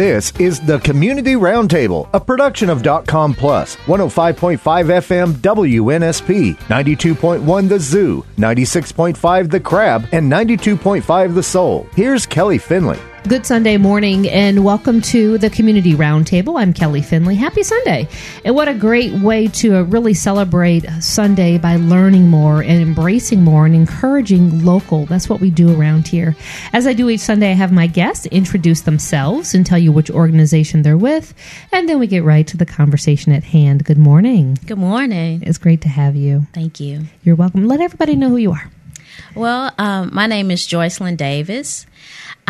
This 0.00 0.32
is 0.40 0.60
the 0.60 0.78
Community 0.78 1.34
Roundtable, 1.34 2.08
a 2.14 2.20
production 2.20 2.70
of 2.70 2.82
.com 3.06 3.34
Plus, 3.34 3.76
105.5 3.84 4.58
FM 4.58 5.34
WNSP, 5.34 6.56
92.1 6.56 7.68
The 7.68 7.78
Zoo, 7.78 8.24
96.5 8.38 9.50
The 9.50 9.60
Crab, 9.60 10.08
and 10.12 10.32
92.5 10.32 11.34
The 11.34 11.42
Soul. 11.42 11.86
Here's 11.94 12.24
Kelly 12.24 12.56
Finley. 12.56 12.98
Good 13.28 13.46
Sunday 13.46 13.76
morning 13.76 14.28
and 14.28 14.64
welcome 14.64 15.00
to 15.02 15.38
the 15.38 15.50
Community 15.50 15.92
Roundtable. 15.92 16.58
I'm 16.58 16.72
Kelly 16.72 17.02
Finley. 17.02 17.36
Happy 17.36 17.62
Sunday. 17.62 18.08
And 18.44 18.56
what 18.56 18.66
a 18.66 18.74
great 18.74 19.12
way 19.12 19.46
to 19.48 19.76
uh, 19.76 19.82
really 19.82 20.14
celebrate 20.14 20.84
Sunday 21.00 21.58
by 21.58 21.76
learning 21.76 22.28
more 22.28 22.62
and 22.62 22.82
embracing 22.82 23.44
more 23.44 23.66
and 23.66 23.74
encouraging 23.74 24.64
local. 24.64 25.04
That's 25.06 25.28
what 25.28 25.40
we 25.40 25.50
do 25.50 25.78
around 25.78 26.08
here. 26.08 26.34
As 26.72 26.86
I 26.88 26.92
do 26.94 27.08
each 27.08 27.20
Sunday, 27.20 27.50
I 27.50 27.54
have 27.54 27.70
my 27.70 27.86
guests 27.86 28.26
introduce 28.26 28.80
themselves 28.80 29.54
and 29.54 29.64
tell 29.64 29.78
you 29.78 29.92
which 29.92 30.10
organization 30.10 30.82
they're 30.82 30.96
with, 30.96 31.34
and 31.72 31.88
then 31.88 32.00
we 32.00 32.06
get 32.08 32.24
right 32.24 32.46
to 32.48 32.56
the 32.56 32.66
conversation 32.66 33.32
at 33.32 33.44
hand. 33.44 33.84
Good 33.84 33.98
morning. 33.98 34.58
Good 34.66 34.78
morning. 34.78 35.42
It's 35.46 35.58
great 35.58 35.82
to 35.82 35.88
have 35.88 36.16
you. 36.16 36.46
Thank 36.52 36.80
you. 36.80 37.02
You're 37.22 37.36
welcome. 37.36 37.68
Let 37.68 37.80
everybody 37.80 38.16
know 38.16 38.30
who 38.30 38.38
you 38.38 38.52
are. 38.52 38.70
Well, 39.34 39.72
um, 39.78 40.10
my 40.12 40.26
name 40.26 40.50
is 40.50 40.66
Joycelyn 40.66 41.16
Davis. 41.16 41.86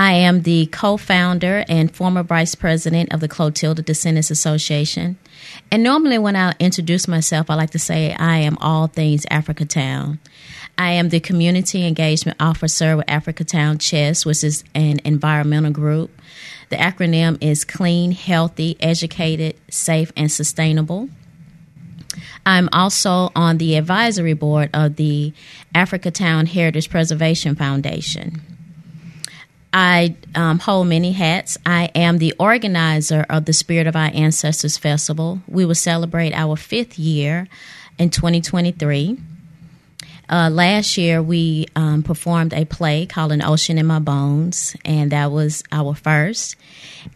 I 0.00 0.12
am 0.12 0.44
the 0.44 0.64
co 0.64 0.96
founder 0.96 1.62
and 1.68 1.94
former 1.94 2.22
vice 2.22 2.54
president 2.54 3.12
of 3.12 3.20
the 3.20 3.28
Clotilda 3.28 3.82
Descendants 3.82 4.30
Association. 4.30 5.18
And 5.70 5.82
normally, 5.82 6.16
when 6.16 6.36
I 6.36 6.54
introduce 6.58 7.06
myself, 7.06 7.50
I 7.50 7.54
like 7.54 7.72
to 7.72 7.78
say 7.78 8.14
I 8.14 8.38
am 8.38 8.56
all 8.62 8.86
things 8.86 9.26
Africa 9.30 9.66
Town. 9.66 10.18
I 10.78 10.92
am 10.92 11.10
the 11.10 11.20
community 11.20 11.86
engagement 11.86 12.38
officer 12.40 12.96
with 12.96 13.10
Africa 13.10 13.44
Town 13.44 13.76
Chess, 13.76 14.24
which 14.24 14.42
is 14.42 14.64
an 14.74 15.02
environmental 15.04 15.70
group. 15.70 16.10
The 16.70 16.76
acronym 16.76 17.36
is 17.42 17.66
Clean, 17.66 18.10
Healthy, 18.10 18.78
Educated, 18.80 19.54
Safe, 19.68 20.12
and 20.16 20.32
Sustainable. 20.32 21.10
I'm 22.46 22.70
also 22.72 23.32
on 23.36 23.58
the 23.58 23.76
advisory 23.76 24.32
board 24.32 24.70
of 24.72 24.96
the 24.96 25.34
Africa 25.74 26.10
Town 26.10 26.46
Heritage 26.46 26.88
Preservation 26.88 27.54
Foundation. 27.54 28.40
I 29.72 30.16
um, 30.34 30.58
hold 30.58 30.88
many 30.88 31.12
hats. 31.12 31.56
I 31.64 31.90
am 31.94 32.18
the 32.18 32.34
organizer 32.38 33.24
of 33.30 33.44
the 33.44 33.52
Spirit 33.52 33.86
of 33.86 33.94
Our 33.94 34.10
Ancestors 34.12 34.76
Festival. 34.76 35.40
We 35.46 35.64
will 35.64 35.74
celebrate 35.76 36.32
our 36.32 36.56
fifth 36.56 36.98
year 36.98 37.48
in 37.98 38.10
2023. 38.10 39.18
Uh, 40.30 40.48
last 40.48 40.96
year, 40.96 41.20
we 41.20 41.66
um, 41.74 42.04
performed 42.04 42.54
a 42.54 42.64
play 42.64 43.04
called 43.04 43.32
An 43.32 43.42
Ocean 43.42 43.78
in 43.78 43.86
My 43.86 43.98
Bones, 43.98 44.76
and 44.84 45.10
that 45.10 45.32
was 45.32 45.64
our 45.72 45.92
first. 45.92 46.54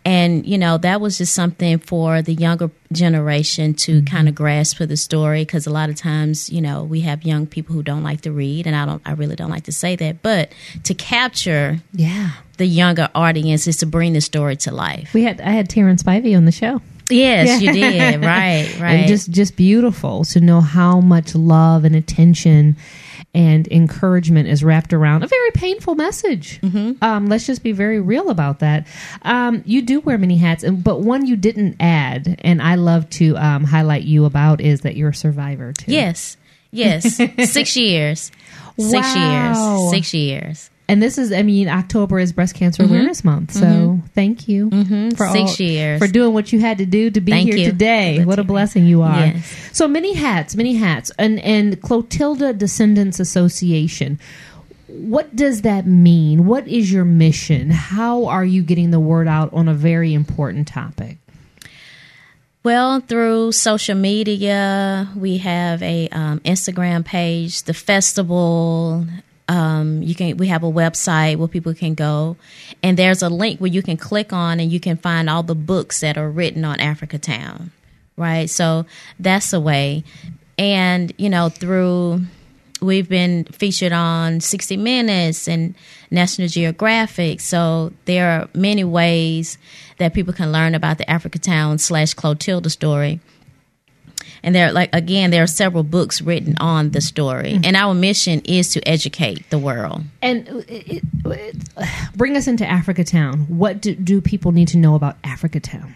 And, 0.05 0.45
you 0.45 0.59
know, 0.59 0.79
that 0.79 1.01
was 1.01 1.19
just 1.19 1.33
something 1.33 1.79
for 1.79 2.23
the 2.23 2.35
younger 2.35 2.73
generation 2.91 3.75
to 3.75 3.99
mm-hmm. 3.99 4.07
kind 4.07 4.29
of 4.29 4.35
grasp 4.35 4.79
for 4.79 4.87
the 4.87 4.97
story 4.97 5.43
because 5.43 5.69
a 5.69 5.71
lot 5.71 5.91
of 5.91 5.97
times, 5.97 6.51
you 6.51 6.61
know, 6.61 6.83
we 6.83 7.03
have 7.03 7.23
young 7.23 7.47
people 7.47 7.73
who 7.75 7.85
don't 7.85 8.03
like 8.03 8.23
to 8.23 8.33
read, 8.33 8.67
and 8.67 8.75
I 8.75 8.85
don't, 8.85 9.03
I 9.07 9.13
really 9.13 9.37
don't 9.37 9.51
like 9.51 9.65
to 9.65 9.73
say 9.73 9.95
that, 9.95 10.21
but 10.23 10.51
to 10.83 10.95
capture 10.95 11.79
yeah. 11.93 12.33
the 12.57 12.67
younger 12.67 13.09
audience 13.15 13.69
is 13.69 13.77
to 13.77 13.87
bring 13.87 14.13
the 14.15 14.21
story 14.21 14.57
to 14.57 14.73
life. 14.73 15.15
We 15.15 15.23
had, 15.23 15.41
I 15.41 15.51
had 15.51 15.71
Terrence 15.71 16.03
Spivey 16.03 16.37
on 16.37 16.47
the 16.47 16.53
show. 16.53 16.81
Yes, 17.11 17.63
yeah. 17.63 17.73
you 17.73 17.81
did. 17.81 18.25
Right, 18.25 18.77
right. 18.81 18.95
And 18.95 19.09
just 19.09 19.31
just 19.31 19.57
beautiful 19.57 20.25
to 20.27 20.41
know 20.41 20.61
how 20.61 21.01
much 21.01 21.35
love 21.35 21.85
and 21.85 21.95
attention 21.95 22.77
and 23.35 23.67
encouragement 23.69 24.49
is 24.49 24.63
wrapped 24.63 24.93
around 24.93 25.25
a 25.25 25.27
very 25.27 25.51
painful 25.51 25.97
message. 25.97 26.61
Mm-hmm. 26.61 27.03
Um, 27.03 27.27
let's 27.27 27.47
just 27.47 27.63
be 27.63 27.73
very 27.73 28.01
real 28.01 28.31
about 28.31 28.61
that. 28.61 28.87
Um, 29.23 29.63
you 29.67 29.83
do 29.83 30.01
wear 30.01 30.17
many 30.19 30.37
hats, 30.37 30.63
and, 30.63 30.83
but 30.83 31.01
one 31.01 31.27
you 31.27 31.37
didn't 31.37 31.77
add, 31.81 32.41
and 32.45 32.63
I 32.63 32.77
love 32.77 33.11
to 33.11 33.37
um, 33.37 33.65
highlight 33.65 34.05
you 34.05 34.25
about 34.25 34.61
is 34.61 34.83
that 34.83 34.97
you're 34.97 35.11
a 35.11 35.15
survivor 35.15 35.73
too. 35.73 35.93
Yes, 35.93 36.37
yes, 36.71 37.17
six 37.51 37.77
years, 37.77 38.31
six 38.79 39.15
wow. 39.15 39.79
years, 39.79 39.91
six 39.91 40.15
years. 40.15 40.71
And 40.87 41.03
this 41.03 41.17
is, 41.17 41.33
I 41.33 41.43
mean, 41.43 41.69
October 41.69 42.19
is 42.19 42.33
Breast 42.33 42.55
Cancer 42.55 42.83
mm-hmm. 42.83 42.93
Awareness 42.93 43.25
Month. 43.25 43.53
So 43.53 43.65
mm-hmm. 43.65 44.07
thank 44.09 44.49
you 44.49 44.69
mm-hmm. 44.69 45.11
for 45.11 45.29
six 45.29 45.59
all, 45.59 45.67
years 45.67 45.99
for 45.99 46.07
doing 46.07 46.35
what 46.35 46.53
you 46.53 46.61
had 46.61 46.79
to 46.79 46.87
do 46.87 47.11
to 47.11 47.21
be 47.21 47.33
thank 47.33 47.49
here 47.49 47.57
you. 47.57 47.71
today. 47.71 48.19
That's 48.19 48.27
what 48.27 48.39
a 48.39 48.45
blessing 48.45 48.85
you 48.85 49.03
are. 49.03 49.27
Yes. 49.27 49.71
So 49.73 49.89
many 49.89 50.13
hats, 50.13 50.55
many 50.55 50.75
hats, 50.75 51.11
and 51.19 51.41
and 51.41 51.81
Clotilda 51.81 52.53
Descendants 52.53 53.19
Association. 53.19 54.21
What 54.89 55.35
does 55.35 55.63
that 55.63 55.87
mean? 55.87 56.47
What 56.47 56.69
is 56.69 56.93
your 56.93 57.05
mission? 57.05 57.71
How 57.71 58.27
are 58.27 58.45
you 58.45 58.63
getting 58.63 58.91
the 58.91 59.01
word 59.01 59.27
out 59.27 59.53
on 59.55 59.69
a 59.69 59.75
very 59.75 60.13
important 60.13 60.69
topic? 60.69 61.17
Well, 62.63 63.01
through 63.01 63.53
social 63.53 63.95
media, 63.95 65.09
we 65.17 65.39
have 65.39 65.83
a 65.83 66.09
um, 66.11 66.41
Instagram 66.41 67.05
page, 67.05 67.65
the 67.65 67.75
festival, 67.75 69.07
um, 69.49 70.03
you 70.03 70.15
can 70.15 70.37
we 70.37 70.49
have 70.49 70.63
a 70.63 70.71
website 70.71 71.37
where 71.37 71.49
people 71.49 71.75
can 71.75 71.95
go. 71.95 72.37
And 72.83 72.99
there's 72.99 73.23
a 73.23 73.29
link 73.29 73.61
where 73.61 73.71
you 73.71 73.83
can 73.83 73.97
click 73.97 74.33
on 74.33 74.61
and 74.61 74.73
you 74.73 74.81
can 74.81 74.97
find 74.97 75.29
all 75.29 75.43
the 75.43 75.55
books 75.55 76.01
that 76.01 76.17
are 76.17 76.31
written 76.31 76.65
on 76.65 76.81
africa 76.81 77.19
town 77.19 77.71
right? 78.17 78.49
So 78.49 78.87
that's 79.19 79.53
a 79.53 79.61
way. 79.61 80.05
And 80.59 81.13
you 81.19 81.29
know 81.29 81.49
through 81.49 82.23
we've 82.81 83.09
been 83.09 83.45
featured 83.45 83.93
on 83.93 84.41
60 84.41 84.77
minutes 84.77 85.49
and 85.49 85.75
national 86.11 86.49
geographic. 86.49 87.41
So 87.41 87.93
there 88.05 88.31
are 88.31 88.49
many 88.55 88.85
ways 88.85 89.59
that 89.99 90.13
people 90.13 90.35
can 90.35 90.53
learn 90.53 90.75
about 90.75 90.99
the 90.99 91.09
africa 91.11 91.39
town 91.39 91.79
slash 91.79 92.15
clotilda 92.15 92.71
story 92.71 93.21
and 94.45 94.55
there 94.55 94.73
like 94.73 94.91
again 94.93 95.31
there 95.31 95.43
are 95.43 95.49
several 95.49 95.83
books 95.83 96.21
written 96.21 96.55
on 96.61 96.91
the 96.91 97.01
story 97.01 97.53
mm-hmm. 97.53 97.65
and 97.65 97.77
our 97.77 97.95
mission 97.95 98.41
is 98.45 98.69
to 98.69 98.87
educate 98.89 99.49
the 99.51 99.59
world 99.59 100.03
and 100.23 100.47
it, 100.69 101.03
it, 101.25 102.15
bring 102.15 102.37
us 102.37 102.47
into 102.47 102.67
africa 102.67 103.03
town 103.03 103.41
what 103.49 103.81
do, 103.81 103.95
do 103.95 104.21
people 104.21 104.53
need 104.53 104.69
to 104.69 104.79
know 104.79 104.95
about 104.95 105.17
africa 105.25 105.59
town 105.59 105.95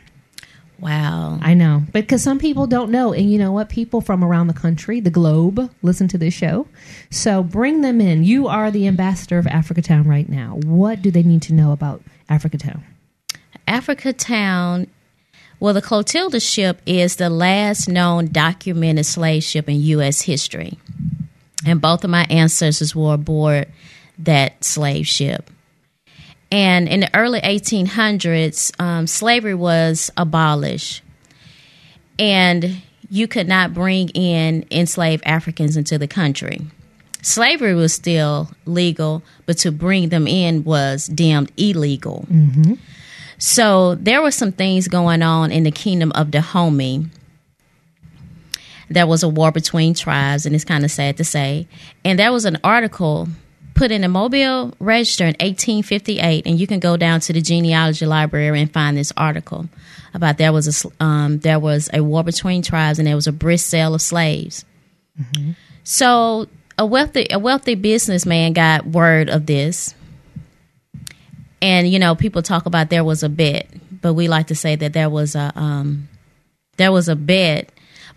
Wow. 0.81 1.41
I 1.43 1.55
know. 1.55 1.83
Because 1.93 2.23
some 2.23 2.39
people 2.39 2.69
don't 2.69 2.93
know. 2.93 3.13
And 3.13 3.33
you 3.33 3.39
know 3.39 3.51
what? 3.51 3.69
People 3.69 4.01
from 4.01 4.23
around 4.23 4.47
the 4.47 4.55
country, 4.55 5.01
the 5.01 5.11
globe, 5.11 5.71
listen 5.83 6.07
to 6.07 6.19
this 6.19 6.35
show. 6.35 6.69
So 7.11 7.43
bring 7.43 7.81
them 7.81 8.01
in. 8.01 8.23
You 8.23 8.47
are 8.47 8.71
the 8.71 8.87
ambassador 8.87 9.39
of 9.39 9.47
Africatown 9.47 10.07
right 10.07 10.29
now. 10.29 10.61
What 10.63 11.03
do 11.03 11.11
they 11.11 11.25
need 11.25 11.43
to 11.43 11.53
know 11.53 11.73
about 11.73 12.03
Africa 12.29 12.59
Town? 14.13 14.87
Well, 15.61 15.75
the 15.75 15.83
Clotilda 15.83 16.41
ship 16.41 16.81
is 16.87 17.17
the 17.17 17.31
last 17.31 17.89
known 17.89 18.29
documented 18.29 19.07
slave 19.07 19.43
ship 19.43 19.69
in 19.69 19.81
U.S. 19.83 20.23
history. 20.23 20.79
And 21.67 21.81
both 21.81 22.05
of 22.05 22.11
my 22.11 22.27
ancestors 22.31 22.95
were 22.95 23.15
aboard 23.15 23.67
that 24.19 24.63
slave 24.63 25.07
ship. 25.07 25.51
And 26.51 26.89
in 26.89 27.01
the 27.01 27.15
early 27.15 27.41
1800s, 27.41 28.81
um, 28.81 29.07
slavery 29.07 29.55
was 29.55 30.11
abolished. 30.17 31.03
And 32.19 32.81
you 33.11 33.29
could 33.29 33.49
not 33.49 33.75
bring 33.75 34.09
in 34.11 34.65
enslaved 34.71 35.25
Africans 35.27 35.77
into 35.77 35.99
the 35.99 36.09
country. 36.09 36.61
Slavery 37.23 37.75
was 37.75 37.93
still 37.93 38.51
legal, 38.65 39.23
but 39.45 39.59
to 39.59 39.73
bring 39.73 40.09
them 40.09 40.27
in 40.27 40.65
was 40.65 41.07
deemed 41.07 41.51
illegal. 41.57 42.27
Mm-hmm. 42.31 42.75
So 43.39 43.95
there 43.95 44.21
were 44.21 44.33
some 44.33 44.53
things 44.53 44.89
going 44.89 45.23
on 45.23 45.53
in 45.53 45.63
the 45.63 45.71
kingdom 45.71 46.13
of 46.15 46.31
Dahomey. 46.31 47.07
There 48.91 49.07
was 49.07 49.23
a 49.23 49.29
war 49.29 49.53
between 49.53 49.95
tribes, 49.95 50.45
and 50.45 50.55
it's 50.55 50.65
kind 50.65 50.85
of 50.85 50.91
sad 50.91 51.17
to 51.19 51.25
say. 51.25 51.69
And 52.05 52.19
there 52.19 52.33
was 52.33 52.45
an 52.45 52.59
article 52.65 53.29
put 53.75 53.93
in 53.93 54.01
the 54.01 54.09
Mobile 54.09 54.75
Register 54.81 55.25
in 55.25 55.37
1858, 55.41 56.47
and 56.47 56.59
you 56.59 56.67
can 56.67 56.81
go 56.81 56.97
down 56.97 57.21
to 57.21 57.33
the 57.33 57.41
genealogy 57.41 58.07
library 58.07 58.61
and 58.61 58.73
find 58.73 58.97
this 58.97 59.13
article 59.17 59.69
about 60.15 60.39
there 60.39 60.53
was 60.53 60.85
a 60.85 61.05
um, 61.05 61.39
there 61.39 61.61
was 61.61 61.89
a 61.93 62.03
war 62.03 62.25
between 62.25 62.63
tribes, 62.63 62.99
and 62.99 63.07
there 63.07 63.15
was 63.15 63.29
a 63.29 63.33
brisk 63.33 63.69
sale 63.69 63.95
of 63.95 64.03
slaves. 64.03 64.65
Mm-hmm. 65.21 65.53
So 65.85 66.49
a 66.77 66.85
wealthy 66.85 67.29
a 67.31 67.39
wealthy 67.39 67.77
businessman 67.77 68.53
got 68.53 68.87
word 68.87 69.29
of 69.29 69.47
this, 69.47 69.95
and 71.61 71.89
you 71.89 71.99
know 71.99 72.15
people 72.15 72.43
talk 72.43 72.67
about 72.67 72.91
there 72.91 73.05
was 73.05 73.23
a 73.23 73.29
bet 73.29 73.69
but 74.01 74.15
we 74.15 74.29
like 74.29 74.47
to 74.47 74.55
say 74.55 74.77
that 74.77 74.93
there 74.93 75.11
was 75.11 75.35
a 75.35 75.53
um, 75.57 76.09
there 76.77 76.93
was 76.93 77.09
a 77.09 77.17
bet 77.17 77.71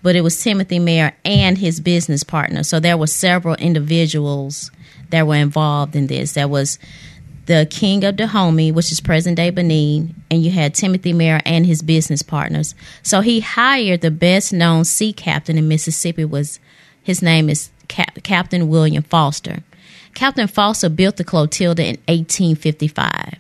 but 0.03 0.15
it 0.15 0.21
was 0.21 0.41
timothy 0.41 0.79
Meaher 0.79 1.13
and 1.23 1.57
his 1.57 1.79
business 1.79 2.23
partner. 2.23 2.63
So 2.63 2.79
there 2.79 2.97
were 2.97 3.07
several 3.07 3.55
individuals 3.55 4.71
that 5.09 5.27
were 5.27 5.35
involved 5.35 5.95
in 5.95 6.07
this. 6.07 6.33
There 6.33 6.47
was 6.47 6.79
the 7.45 7.67
king 7.69 8.03
of 8.03 8.15
dahomey 8.15 8.71
which 8.71 8.91
is 8.91 9.01
present 9.01 9.35
day 9.35 9.49
benin 9.49 10.15
and 10.29 10.43
you 10.43 10.51
had 10.51 10.75
timothy 10.75 11.11
Meaher 11.11 11.41
and 11.45 11.65
his 11.65 11.81
business 11.81 12.21
partners. 12.21 12.75
So 13.03 13.21
he 13.21 13.39
hired 13.39 14.01
the 14.01 14.11
best 14.11 14.53
known 14.53 14.85
sea 14.85 15.13
captain 15.13 15.57
in 15.57 15.67
mississippi 15.67 16.25
was 16.25 16.59
his 17.03 17.21
name 17.21 17.49
is 17.49 17.71
Cap- 17.87 18.23
captain 18.23 18.69
william 18.69 19.03
foster 19.03 19.63
Captain 20.13 20.47
Foster 20.47 20.89
built 20.89 21.17
the 21.17 21.23
Clotilda 21.23 21.83
in 21.83 21.97
1855. 22.07 23.39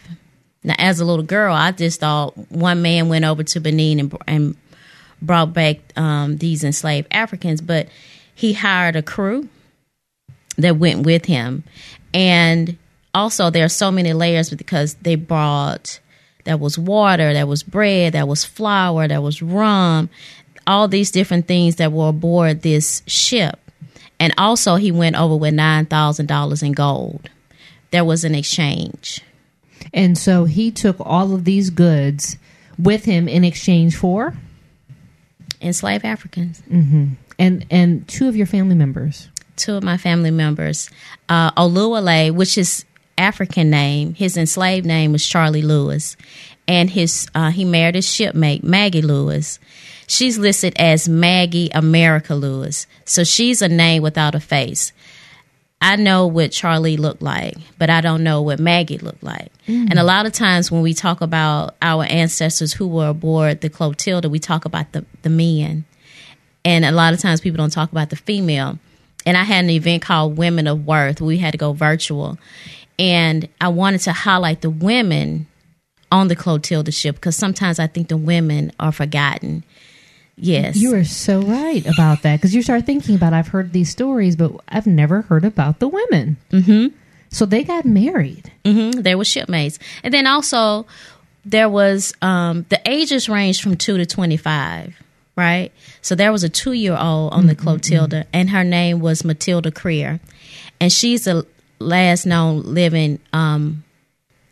Now, 0.63 0.75
as 0.77 0.99
a 0.99 1.05
little 1.05 1.25
girl, 1.25 1.53
I 1.55 1.71
just 1.71 1.99
thought 1.99 2.37
one 2.51 2.81
man 2.81 3.09
went 3.09 3.25
over 3.25 3.43
to 3.43 3.59
Benin 3.59 3.99
and, 3.99 4.17
and 4.27 4.55
brought 5.21 5.53
back 5.53 5.77
um, 5.95 6.37
these 6.37 6.63
enslaved 6.63 7.07
Africans, 7.11 7.61
but 7.61 7.87
he 8.33 8.53
hired 8.53 8.95
a 8.95 9.01
crew 9.01 9.49
that 10.57 10.77
went 10.77 11.05
with 11.05 11.25
him. 11.25 11.63
And 12.13 12.77
also, 13.13 13.49
there 13.49 13.65
are 13.65 13.69
so 13.69 13.91
many 13.91 14.13
layers 14.13 14.49
because 14.49 14.95
they 14.95 15.15
brought 15.15 15.99
there 16.43 16.57
was 16.57 16.77
water, 16.77 17.33
there 17.33 17.45
was 17.45 17.63
bread, 17.63 18.13
there 18.13 18.25
was 18.25 18.43
flour, 18.43 19.07
there 19.07 19.21
was 19.21 19.41
rum, 19.41 20.09
all 20.65 20.87
these 20.87 21.11
different 21.11 21.47
things 21.47 21.75
that 21.75 21.91
were 21.91 22.09
aboard 22.09 22.61
this 22.61 23.03
ship. 23.05 23.59
And 24.21 24.35
also, 24.37 24.75
he 24.75 24.91
went 24.91 25.15
over 25.15 25.35
with 25.35 25.55
$9,000 25.55 26.63
in 26.63 26.71
gold. 26.73 27.27
There 27.89 28.05
was 28.05 28.23
an 28.23 28.35
exchange. 28.35 29.19
And 29.95 30.15
so 30.15 30.45
he 30.45 30.69
took 30.69 30.97
all 30.99 31.33
of 31.33 31.43
these 31.43 31.71
goods 31.71 32.37
with 32.77 33.03
him 33.03 33.27
in 33.27 33.43
exchange 33.43 33.95
for 33.95 34.35
enslaved 35.59 36.05
Africans. 36.05 36.61
Mm-hmm. 36.69 37.13
And 37.39 37.65
and 37.71 38.07
two 38.07 38.27
of 38.27 38.35
your 38.35 38.45
family 38.45 38.75
members. 38.75 39.27
Two 39.55 39.73
of 39.73 39.83
my 39.83 39.97
family 39.97 40.31
members, 40.31 40.91
uh, 41.27 41.51
Oluwale, 41.53 42.31
which 42.31 42.59
is 42.59 42.85
African 43.17 43.71
name. 43.71 44.13
His 44.13 44.37
enslaved 44.37 44.85
name 44.85 45.11
was 45.11 45.25
Charlie 45.25 45.63
Lewis, 45.63 46.15
and 46.71 46.89
his 46.89 47.27
uh, 47.35 47.51
he 47.51 47.65
married 47.65 47.95
his 47.95 48.09
shipmate 48.09 48.63
Maggie 48.63 49.01
Lewis. 49.01 49.59
She's 50.07 50.37
listed 50.37 50.73
as 50.77 51.07
Maggie 51.07 51.69
America 51.73 52.33
Lewis, 52.33 52.87
so 53.03 53.25
she's 53.25 53.61
a 53.61 53.67
name 53.67 54.01
without 54.01 54.35
a 54.35 54.39
face. 54.39 54.93
I 55.81 55.95
know 55.97 56.27
what 56.27 56.51
Charlie 56.51 56.95
looked 56.95 57.21
like, 57.21 57.57
but 57.77 57.89
I 57.89 58.01
don't 58.01 58.23
know 58.23 58.41
what 58.41 58.59
Maggie 58.59 58.99
looked 58.99 59.23
like. 59.23 59.51
Mm. 59.67 59.89
And 59.89 59.99
a 59.99 60.03
lot 60.03 60.25
of 60.25 60.31
times 60.31 60.71
when 60.71 60.81
we 60.81 60.93
talk 60.93 61.21
about 61.21 61.75
our 61.81 62.05
ancestors 62.05 62.71
who 62.71 62.87
were 62.87 63.09
aboard 63.09 63.61
the 63.61 63.69
Clotilda, 63.69 64.29
we 64.29 64.39
talk 64.39 64.63
about 64.63 64.91
the, 64.91 65.05
the 65.23 65.29
men. 65.29 65.85
And 66.63 66.85
a 66.85 66.91
lot 66.91 67.13
of 67.13 67.19
times 67.19 67.41
people 67.41 67.57
don't 67.57 67.71
talk 67.71 67.91
about 67.91 68.11
the 68.11 68.15
female. 68.15 68.77
And 69.25 69.35
I 69.35 69.43
had 69.43 69.63
an 69.65 69.71
event 69.71 70.03
called 70.03 70.37
Women 70.37 70.67
of 70.67 70.85
Worth. 70.85 71.19
We 71.19 71.39
had 71.39 71.53
to 71.53 71.57
go 71.57 71.73
virtual. 71.73 72.37
And 72.99 73.49
I 73.59 73.69
wanted 73.69 74.01
to 74.01 74.13
highlight 74.13 74.61
the 74.61 74.69
women 74.69 75.47
on 76.11 76.27
the 76.27 76.35
Clotilda 76.35 76.91
ship 76.91 77.15
because 77.15 77.35
sometimes 77.35 77.79
I 77.79 77.87
think 77.87 78.09
the 78.09 78.17
women 78.17 78.71
are 78.79 78.91
forgotten. 78.91 79.63
Yes. 80.37 80.75
You 80.75 80.95
are 80.95 81.03
so 81.03 81.41
right 81.41 81.85
about 81.85 82.23
that 82.23 82.37
because 82.37 82.55
you 82.55 82.61
start 82.61 82.85
thinking 82.85 83.15
about 83.15 83.33
I've 83.33 83.49
heard 83.49 83.73
these 83.73 83.89
stories, 83.89 84.35
but 84.35 84.51
I've 84.67 84.87
never 84.87 85.21
heard 85.21 85.45
about 85.45 85.79
the 85.79 85.87
women. 85.87 86.37
Mm-hmm. 86.51 86.95
So 87.29 87.45
they 87.45 87.63
got 87.63 87.85
married. 87.85 88.51
Mm-hmm. 88.65 89.01
They 89.01 89.15
were 89.15 89.23
shipmates. 89.23 89.79
And 90.03 90.13
then 90.13 90.27
also, 90.27 90.85
there 91.45 91.69
was 91.69 92.13
um, 92.21 92.65
the 92.69 92.81
ages 92.85 93.29
ranged 93.29 93.61
from 93.61 93.77
2 93.77 93.97
to 93.97 94.05
25, 94.05 94.95
right? 95.35 95.71
So 96.01 96.15
there 96.15 96.31
was 96.31 96.43
a 96.43 96.49
two 96.49 96.73
year 96.73 96.97
old 96.97 97.33
on 97.33 97.47
the 97.47 97.55
mm-hmm. 97.55 97.63
Clotilda, 97.63 98.25
and 98.33 98.49
her 98.49 98.63
name 98.63 98.99
was 98.99 99.23
Matilda 99.23 99.71
Creer. 99.71 100.19
And 100.79 100.91
she's 100.91 101.25
the 101.25 101.45
last 101.79 102.25
known 102.25 102.61
living 102.63 103.19
um, 103.33 103.83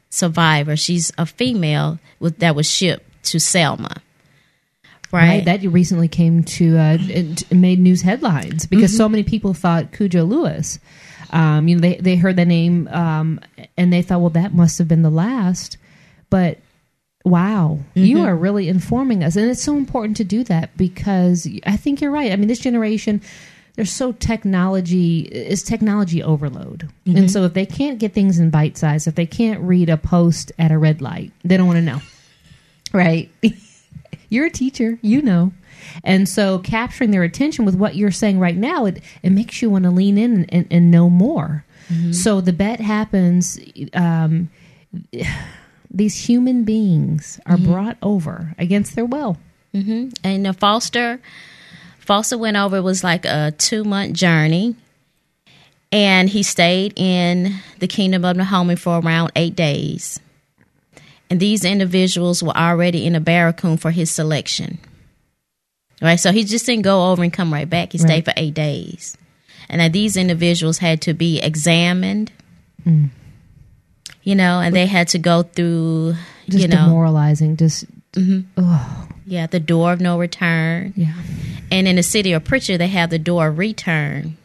survivor. 0.10 0.76
She's 0.76 1.12
a 1.18 1.26
female 1.26 2.00
with, 2.20 2.40
that 2.40 2.56
was 2.56 2.70
shipped 2.70 3.24
to 3.26 3.40
Selma. 3.40 4.02
Right. 5.12 5.28
right. 5.28 5.46
That 5.46 5.64
recently 5.64 6.08
came 6.08 6.44
to 6.44 6.78
uh, 6.78 6.98
it 7.00 7.52
made 7.52 7.80
news 7.80 8.04
headlines 8.04 8.68
because 8.68 8.92
mm-hmm. 8.92 8.98
so 8.98 9.10
many 9.10 9.24
people 9.24 9.56
thought 9.56 9.92
Cudjo 9.92 10.28
Lewis. 10.28 10.78
Um, 11.32 11.68
you 11.68 11.76
know, 11.76 11.82
they 11.82 11.96
they 11.96 12.16
heard 12.16 12.36
the 12.36 12.46
name 12.46 12.88
um, 12.90 13.40
and 13.76 13.92
they 13.92 14.04
thought, 14.04 14.22
well, 14.22 14.30
that 14.32 14.54
must 14.54 14.78
have 14.78 14.88
been 14.88 15.02
the 15.02 15.10
last. 15.10 15.78
But 16.30 16.60
wow, 17.26 17.80
mm-hmm. 17.80 18.06
you 18.06 18.22
are 18.22 18.36
really 18.36 18.70
informing 18.70 19.24
us, 19.24 19.36
and 19.36 19.50
it's 19.50 19.64
so 19.64 19.78
important 19.78 20.18
to 20.18 20.24
do 20.24 20.44
that 20.44 20.78
because 20.78 21.48
I 21.66 21.76
think 21.76 22.02
you're 22.02 22.12
right. 22.12 22.32
I 22.32 22.36
mean, 22.36 22.48
this 22.48 22.60
generation. 22.60 23.22
They're 23.80 23.86
so 23.86 24.12
technology 24.12 25.20
is 25.22 25.64
technology 25.64 26.22
overload, 26.22 26.90
mm-hmm. 27.08 27.18
and 27.18 27.32
so 27.32 27.46
if 27.46 27.54
they 27.54 27.66
can't 27.66 27.98
get 27.98 28.12
things 28.12 28.38
in 28.38 28.50
bite 28.50 28.78
size, 28.78 29.08
if 29.08 29.16
they 29.16 29.26
can't 29.26 29.62
read 29.62 29.88
a 29.88 29.96
post 29.96 30.52
at 30.60 30.70
a 30.70 30.78
red 30.78 31.02
light, 31.02 31.32
they 31.46 31.56
don't 31.56 31.66
want 31.66 31.78
to 31.78 31.82
know, 31.82 32.02
right? 32.92 33.32
You're 34.30 34.48
a 34.48 34.50
teacher, 34.50 35.00
you 35.02 35.22
know. 35.22 35.54
And 36.04 36.28
so 36.28 36.60
capturing 36.60 37.12
their 37.12 37.24
attention 37.24 37.64
with 37.64 37.76
what 37.76 37.96
you're 37.96 38.12
saying 38.12 38.38
right 38.38 38.58
now, 38.58 38.84
it, 38.84 39.02
it 39.24 39.30
makes 39.30 39.62
you 39.62 39.70
want 39.70 39.86
to 39.86 39.92
lean 39.92 40.18
in 40.18 40.34
and, 40.34 40.54
and, 40.54 40.68
and 40.70 40.92
know 40.92 41.10
more. 41.10 41.64
Mm-hmm. 41.88 42.12
So 42.12 42.42
the 42.42 42.52
bet 42.52 42.82
happens. 42.82 43.58
Um, 43.94 44.50
these 45.90 46.28
human 46.28 46.66
beings 46.66 47.40
are 47.46 47.56
mm-hmm. 47.56 47.72
brought 47.72 47.98
over 48.02 48.56
against 48.58 48.98
their 48.98 49.06
will. 49.06 49.38
Mm-hmm. 49.74 50.10
And 50.26 50.46
the 50.46 50.52
Foster, 50.52 51.22
Foster 52.10 52.38
went 52.38 52.58
over. 52.58 52.78
It 52.78 52.82
was 52.82 53.04
like 53.04 53.24
a 53.26 53.54
two 53.58 53.84
month 53.84 54.14
journey, 54.14 54.76
and 55.92 56.28
he 56.28 56.44
stayed 56.44 56.94
in 56.98 57.54
the 57.78 57.88
Kingdom 57.88 58.26
of 58.26 58.36
Dahomey 58.36 58.76
for 58.76 59.00
around 59.00 59.32
eight 59.36 59.56
days 59.56 60.20
and 61.30 61.40
these 61.40 61.64
individuals 61.64 62.42
were 62.42 62.56
already 62.56 63.06
in 63.06 63.16
a 63.16 63.20
barracoon 63.20 63.78
for 63.78 63.92
his 63.92 64.10
selection. 64.10 64.80
Right, 66.02 66.16
so 66.16 66.32
he 66.32 66.46
just 66.46 66.66
didn't 66.66 66.84
go 66.84 67.12
over 67.12 67.22
and 67.22 67.32
come 67.32 67.54
right 67.54 67.70
back. 67.70 67.92
He 67.92 67.98
right. 67.98 68.08
stayed 68.08 68.26
for 68.26 68.34
eight 68.38 68.54
days, 68.54 69.18
and 69.68 69.82
that 69.82 69.92
these 69.92 70.16
individuals 70.16 70.78
had 70.78 71.02
to 71.04 71.14
be 71.14 71.42
examined. 71.42 72.32
Mm. 72.86 73.10
You 74.24 74.36
know, 74.36 74.62
and 74.62 74.74
they 74.74 74.86
had 74.86 75.10
to 75.10 75.20
go 75.20 75.44
through. 75.44 76.16
Just 76.48 76.62
you 76.62 76.68
know, 76.70 76.86
demoralizing. 76.86 77.58
Just. 77.58 77.86
Mm-hmm. 78.14 79.09
Yeah, 79.30 79.46
the 79.48 79.60
door 79.60 79.94
of 79.94 80.02
no 80.02 80.18
return. 80.18 80.94
Yeah. 80.96 81.14
And 81.72 81.88
in 81.88 81.98
the 81.98 82.04
city 82.04 82.34
of 82.34 82.44
Prichard, 82.44 82.82
they 82.82 82.88
have 82.88 83.12
the 83.12 83.20
door 83.20 83.50
of 83.50 83.60
return. 83.60 84.38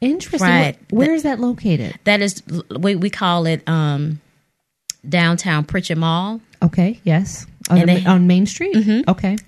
Interesting. 0.00 0.48
Right. 0.48 0.76
Where, 0.90 1.06
where 1.06 1.14
is 1.14 1.22
that 1.22 1.38
located? 1.38 1.98
That 2.02 2.20
is, 2.20 2.42
we, 2.68 2.96
we 2.96 3.10
call 3.10 3.46
it 3.46 3.66
um, 3.68 4.20
downtown 5.08 5.64
Prichard 5.64 5.98
Mall. 5.98 6.40
Okay. 6.62 7.00
Yes. 7.04 7.46
On, 7.70 7.78
and 7.78 7.88
they, 7.88 8.04
on 8.04 8.26
Main 8.26 8.46
Street. 8.46 8.74
Mm-hmm. 8.74 9.08
Okay. 9.08 9.38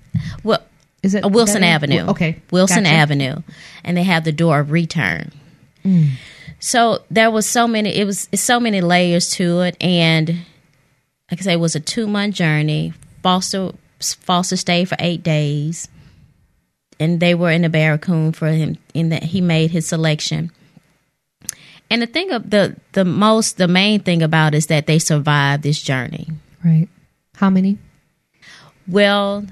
Well, 0.43 0.63
is 1.03 1.13
it 1.13 1.29
Wilson 1.29 1.63
Avenue? 1.63 2.07
Okay. 2.07 2.41
Wilson 2.49 2.83
gotcha. 2.83 2.95
Avenue, 2.95 3.35
and 3.83 3.97
they 3.97 4.03
have 4.03 4.23
the 4.23 4.31
door 4.31 4.59
of 4.59 4.71
return. 4.71 5.31
Mm. 5.85 6.11
So 6.59 7.03
there 7.11 7.29
was 7.29 7.45
so 7.45 7.67
many. 7.67 7.95
It 7.95 8.05
was 8.05 8.27
so 8.33 8.59
many 8.59 8.81
layers 8.81 9.29
to 9.33 9.61
it, 9.61 9.77
and 9.79 10.29
like 11.29 11.39
I 11.39 11.43
say, 11.43 11.53
it 11.53 11.59
was 11.59 11.75
a 11.75 11.79
two 11.79 12.07
month 12.07 12.35
journey. 12.35 12.93
Foster 13.21 13.71
Foster 13.99 14.57
stayed 14.57 14.89
for 14.89 14.95
eight 14.99 15.23
days, 15.23 15.89
and 16.99 17.19
they 17.19 17.35
were 17.35 17.51
in 17.51 17.63
the 17.63 17.69
barracoon 17.69 18.31
for 18.31 18.47
him. 18.47 18.77
In 18.93 19.09
that 19.09 19.23
he 19.23 19.41
made 19.41 19.71
his 19.71 19.87
selection. 19.87 20.51
And 21.89 22.01
the 22.01 22.07
thing 22.07 22.31
of 22.31 22.49
the 22.49 22.75
the 22.93 23.05
most 23.05 23.57
the 23.57 23.67
main 23.67 24.01
thing 24.01 24.21
about 24.21 24.53
is 24.53 24.67
that 24.67 24.87
they 24.87 24.99
survived 24.99 25.63
this 25.63 25.81
journey. 25.81 26.27
Right. 26.63 26.89
How 27.35 27.49
many? 27.49 27.77
Well, 28.87 29.45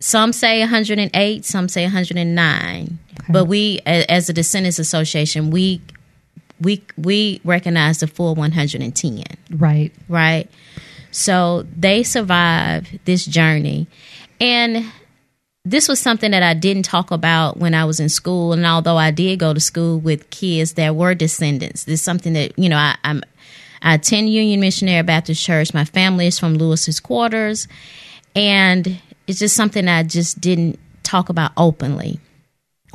some 0.00 0.32
say 0.32 0.60
108, 0.60 1.44
some 1.44 1.68
say 1.68 1.82
109. 1.82 2.98
Okay. 3.20 3.32
But 3.32 3.44
we 3.44 3.80
as 3.86 4.28
a 4.28 4.32
Descendants 4.32 4.78
Association, 4.78 5.50
we 5.50 5.80
we 6.60 6.82
we 6.96 7.40
recognize 7.44 8.00
the 8.00 8.06
full 8.06 8.34
110. 8.34 9.22
Right. 9.50 9.92
Right. 10.08 10.50
So 11.10 11.66
they 11.76 12.02
survived 12.02 12.98
this 13.04 13.24
journey. 13.24 13.86
And 14.40 14.84
this 15.64 15.88
was 15.88 16.00
something 16.00 16.30
that 16.30 16.42
I 16.42 16.54
didn't 16.54 16.84
talk 16.84 17.10
about 17.10 17.58
when 17.58 17.74
I 17.74 17.84
was 17.84 18.00
in 18.00 18.08
school. 18.08 18.52
And 18.52 18.64
although 18.64 18.96
I 18.96 19.10
did 19.10 19.38
go 19.38 19.52
to 19.52 19.60
school 19.60 19.98
with 19.98 20.30
kids 20.30 20.74
that 20.74 20.96
were 20.96 21.14
descendants, 21.14 21.84
this 21.84 22.00
is 22.00 22.02
something 22.02 22.32
that, 22.34 22.58
you 22.58 22.68
know, 22.68 22.76
I, 22.76 22.96
I'm, 23.04 23.22
I 23.82 23.94
attend 23.94 24.30
Union 24.30 24.60
Missionary 24.60 25.02
Baptist 25.02 25.44
Church. 25.44 25.74
My 25.74 25.84
family 25.84 26.26
is 26.26 26.38
from 26.38 26.54
Lewis's 26.54 27.00
Quarters. 27.00 27.68
And 28.34 29.00
it's 29.26 29.38
just 29.38 29.56
something 29.56 29.88
I 29.88 30.04
just 30.04 30.40
didn't 30.40 30.78
talk 31.02 31.28
about 31.28 31.52
openly. 31.56 32.20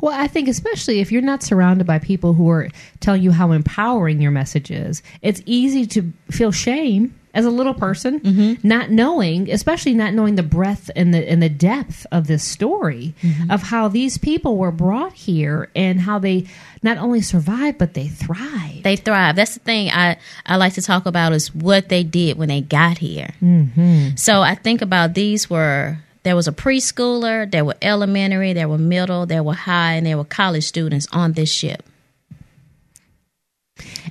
Well, 0.00 0.18
I 0.18 0.26
think 0.26 0.48
especially 0.48 1.00
if 1.00 1.12
you're 1.12 1.22
not 1.22 1.42
surrounded 1.42 1.86
by 1.86 1.98
people 1.98 2.34
who 2.34 2.50
are 2.50 2.68
telling 3.00 3.22
you 3.22 3.30
how 3.30 3.52
empowering 3.52 4.20
your 4.20 4.32
message 4.32 4.70
is, 4.70 5.02
it's 5.22 5.40
easy 5.46 5.86
to 5.86 6.12
feel 6.30 6.50
shame 6.50 7.14
as 7.34 7.44
a 7.44 7.50
little 7.50 7.74
person, 7.74 8.20
mm-hmm. 8.20 8.66
not 8.66 8.90
knowing, 8.90 9.50
especially 9.50 9.92
not 9.92 10.14
knowing 10.14 10.36
the 10.36 10.42
breadth 10.42 10.90
and 10.94 11.12
the 11.12 11.28
and 11.28 11.42
the 11.42 11.48
depth 11.48 12.06
of 12.12 12.26
this 12.28 12.44
story 12.44 13.14
mm-hmm. 13.20 13.50
of 13.50 13.62
how 13.62 13.88
these 13.88 14.16
people 14.16 14.56
were 14.56 14.70
brought 14.70 15.12
here 15.12 15.68
and 15.74 16.00
how 16.00 16.18
they 16.18 16.46
not 16.82 16.96
only 16.96 17.20
survived 17.20 17.78
but 17.78 17.94
they 17.94 18.08
thrive. 18.08 18.82
They 18.82 18.96
thrive. 18.96 19.36
That's 19.36 19.54
the 19.54 19.60
thing 19.60 19.90
I 19.90 20.16
I 20.46 20.56
like 20.56 20.74
to 20.74 20.82
talk 20.82 21.06
about 21.06 21.32
is 21.32 21.54
what 21.54 21.88
they 21.88 22.04
did 22.04 22.38
when 22.38 22.48
they 22.48 22.60
got 22.60 22.98
here. 22.98 23.34
Mm-hmm. 23.42 24.16
So 24.16 24.40
I 24.40 24.54
think 24.54 24.80
about 24.80 25.14
these 25.14 25.50
were 25.50 25.98
there 26.22 26.36
was 26.36 26.48
a 26.48 26.52
preschooler, 26.52 27.50
there 27.50 27.64
were 27.64 27.76
elementary, 27.82 28.54
there 28.54 28.68
were 28.68 28.78
middle, 28.78 29.26
there 29.26 29.42
were 29.42 29.54
high, 29.54 29.94
and 29.94 30.06
there 30.06 30.16
were 30.16 30.24
college 30.24 30.64
students 30.64 31.06
on 31.12 31.32
this 31.32 31.52
ship. 31.52 31.84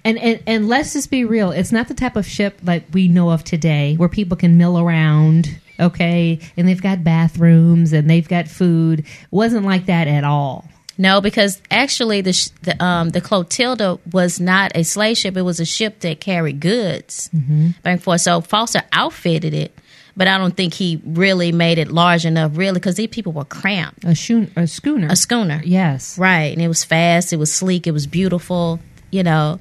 And, 0.03 0.17
and 0.17 0.41
and 0.47 0.67
let's 0.67 0.93
just 0.93 1.09
be 1.11 1.25
real. 1.25 1.51
It's 1.51 1.71
not 1.71 1.87
the 1.87 1.93
type 1.93 2.15
of 2.15 2.25
ship 2.25 2.59
like 2.63 2.85
we 2.93 3.07
know 3.07 3.29
of 3.31 3.43
today, 3.43 3.95
where 3.95 4.09
people 4.09 4.35
can 4.37 4.57
mill 4.57 4.77
around, 4.79 5.49
okay, 5.79 6.39
and 6.57 6.67
they've 6.67 6.81
got 6.81 7.03
bathrooms 7.03 7.93
and 7.93 8.09
they've 8.09 8.27
got 8.27 8.47
food. 8.47 8.99
It 8.99 9.05
wasn't 9.31 9.65
like 9.65 9.85
that 9.87 10.07
at 10.07 10.23
all. 10.23 10.65
No, 10.97 11.21
because 11.21 11.59
actually 11.71 12.21
the 12.21 12.33
sh- 12.33 12.49
the, 12.61 12.83
um, 12.83 13.09
the 13.09 13.19
Clotilda 13.21 13.97
was 14.11 14.39
not 14.39 14.71
a 14.75 14.83
slave 14.83 15.17
ship; 15.17 15.35
it 15.37 15.41
was 15.41 15.59
a 15.59 15.65
ship 15.65 16.01
that 16.01 16.19
carried 16.19 16.59
goods 16.59 17.29
Mm-hmm. 17.35 17.67
back 17.81 17.93
and 17.93 18.03
forth. 18.03 18.21
So 18.21 18.41
Foster 18.41 18.83
outfitted 18.91 19.55
it, 19.55 19.75
but 20.15 20.27
I 20.27 20.37
don't 20.37 20.55
think 20.55 20.75
he 20.75 21.01
really 21.03 21.51
made 21.51 21.79
it 21.79 21.87
large 21.87 22.27
enough, 22.27 22.51
really, 22.55 22.75
because 22.75 22.93
these 22.95 23.07
people 23.07 23.31
were 23.31 23.43
cramped. 23.45 24.03
A, 24.05 24.13
shoon, 24.13 24.51
a 24.55 24.67
schooner. 24.67 25.07
A 25.09 25.15
schooner, 25.15 25.61
yes. 25.65 26.15
right? 26.19 26.53
And 26.53 26.61
it 26.61 26.67
was 26.67 26.83
fast, 26.83 27.33
it 27.33 27.37
was 27.37 27.51
sleek, 27.51 27.87
it 27.87 27.91
was 27.91 28.05
beautiful, 28.05 28.79
you 29.13 29.23
know. 29.23 29.59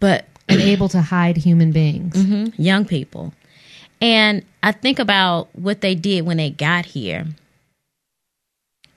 But 0.00 0.26
And 0.48 0.60
able 0.74 0.88
to 0.90 1.00
hide 1.02 1.36
human 1.36 1.72
beings. 1.72 2.14
Mhm, 2.14 2.54
young 2.56 2.84
people. 2.84 3.32
And 4.00 4.44
I 4.62 4.72
think 4.72 4.98
about 4.98 5.48
what 5.54 5.80
they 5.80 5.94
did 5.94 6.26
when 6.26 6.36
they 6.36 6.50
got 6.50 6.86
here. 6.86 7.26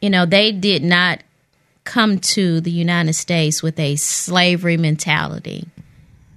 You 0.01 0.09
know, 0.09 0.25
they 0.25 0.51
did 0.51 0.83
not 0.83 1.21
come 1.83 2.17
to 2.19 2.59
the 2.61 2.71
United 2.71 3.13
States 3.13 3.61
with 3.61 3.79
a 3.79 3.95
slavery 3.95 4.77
mentality, 4.77 5.67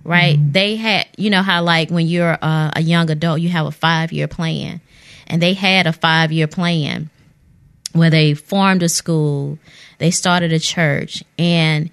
right? 0.04 0.36
They 0.52 0.76
had, 0.76 1.06
you 1.16 1.30
know, 1.30 1.42
how 1.42 1.62
like 1.62 1.90
when 1.90 2.06
you're 2.06 2.38
a, 2.40 2.72
a 2.76 2.82
young 2.82 3.10
adult, 3.10 3.40
you 3.40 3.48
have 3.48 3.66
a 3.66 3.70
five 3.70 4.12
year 4.12 4.28
plan. 4.28 4.80
And 5.26 5.42
they 5.42 5.54
had 5.54 5.86
a 5.86 5.92
five 5.92 6.32
year 6.32 6.46
plan 6.46 7.10
where 7.92 8.10
they 8.10 8.34
formed 8.34 8.82
a 8.82 8.88
school, 8.88 9.58
they 9.98 10.10
started 10.10 10.52
a 10.52 10.58
church, 10.58 11.24
and 11.38 11.90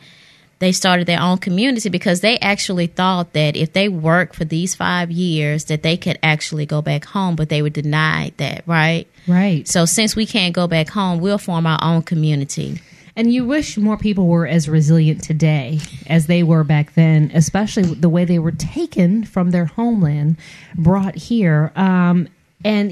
they 0.60 0.72
started 0.72 1.06
their 1.08 1.20
own 1.22 1.38
community 1.38 1.90
because 1.90 2.22
they 2.22 2.38
actually 2.40 2.88
thought 2.88 3.34
that 3.34 3.56
if 3.56 3.74
they 3.74 3.90
worked 3.90 4.36
for 4.36 4.46
these 4.46 4.74
five 4.76 5.12
years 5.12 5.66
that 5.66 5.84
they 5.84 5.98
could 5.98 6.18
actually 6.24 6.66
go 6.66 6.82
back 6.82 7.06
home 7.06 7.36
but 7.36 7.50
they 7.50 7.62
were 7.62 7.70
denied 7.70 8.34
that 8.38 8.64
right 8.68 9.08
Right. 9.28 9.68
so 9.68 9.86
since 9.86 10.16
we 10.16 10.26
can't 10.26 10.54
go 10.54 10.68
back 10.68 10.90
home 10.90 11.20
we'll 11.20 11.38
form 11.38 11.66
our 11.68 11.80
own 11.82 12.02
community 12.04 12.80
And 13.18 13.32
you 13.34 13.46
wish 13.46 13.78
more 13.78 13.98
people 13.98 14.28
were 14.28 14.46
as 14.46 14.68
resilient 14.68 15.24
today 15.24 15.80
as 16.08 16.28
they 16.28 16.44
were 16.44 16.66
back 16.66 16.96
then, 16.96 17.32
especially 17.34 17.84
the 17.96 18.10
way 18.10 18.26
they 18.26 18.40
were 18.40 18.52
taken 18.52 19.24
from 19.24 19.52
their 19.52 19.64
homeland, 19.68 20.36
brought 20.76 21.16
here. 21.16 21.72
Um, 21.78 22.28
and 22.66 22.92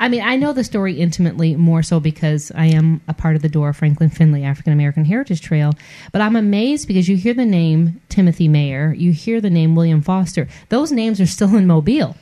I 0.00 0.08
mean, 0.08 0.22
I 0.22 0.36
know 0.36 0.52
the 0.52 0.64
story 0.64 0.94
intimately 0.94 1.56
more 1.56 1.82
so 1.82 1.98
because 1.98 2.52
I 2.54 2.66
am 2.66 3.00
a 3.08 3.14
part 3.14 3.34
of 3.34 3.42
the 3.42 3.48
Dora 3.48 3.74
Franklin 3.74 4.10
Finley 4.10 4.44
African 4.44 4.72
American 4.72 5.04
Heritage 5.04 5.40
Trail. 5.40 5.74
But 6.12 6.22
I'm 6.22 6.36
amazed 6.36 6.86
because 6.86 7.08
you 7.08 7.16
hear 7.16 7.34
the 7.34 7.44
name 7.44 8.00
Timothy 8.08 8.48
Meaher, 8.48 8.96
you 8.96 9.12
hear 9.12 9.40
the 9.40 9.50
name 9.50 9.74
William 9.74 10.02
Foster. 10.02 10.46
Those 10.68 10.92
names 10.92 11.20
are 11.20 11.26
still 11.26 11.56
in 11.56 11.66
Mobile. 11.66 12.16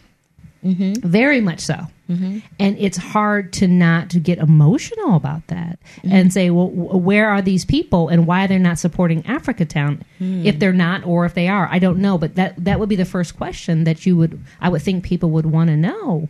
Mm-hmm. 0.64 1.06
Very 1.06 1.40
much 1.40 1.60
so. 1.60 1.86
Mm-hmm. 2.10 2.38
And 2.58 2.78
it's 2.78 2.96
hard 2.96 3.52
to 3.54 3.68
not 3.68 4.10
to 4.10 4.20
get 4.20 4.38
emotional 4.38 5.16
about 5.16 5.46
that 5.48 5.78
mm-hmm. 5.98 6.12
and 6.12 6.32
say, 6.32 6.50
well, 6.50 6.68
w- 6.68 6.96
where 6.96 7.28
are 7.28 7.42
these 7.42 7.64
people 7.64 8.08
and 8.08 8.26
why 8.26 8.46
they're 8.46 8.58
not 8.58 8.78
supporting 8.78 9.26
Africa 9.26 9.64
Town 9.64 10.04
hmm. 10.18 10.46
if 10.46 10.58
they're 10.58 10.72
not 10.72 11.04
or 11.04 11.26
if 11.26 11.34
they 11.34 11.48
are? 11.48 11.68
I 11.70 11.80
don't 11.80 11.98
know, 11.98 12.16
but 12.16 12.36
that 12.36 12.64
that 12.64 12.78
would 12.78 12.88
be 12.88 12.96
the 12.96 13.04
first 13.04 13.36
question 13.36 13.84
that 13.84 14.06
you 14.06 14.16
would 14.16 14.40
I 14.60 14.68
would 14.68 14.82
think 14.82 15.04
people 15.04 15.30
would 15.30 15.46
want 15.46 15.68
to 15.68 15.76
know 15.76 16.28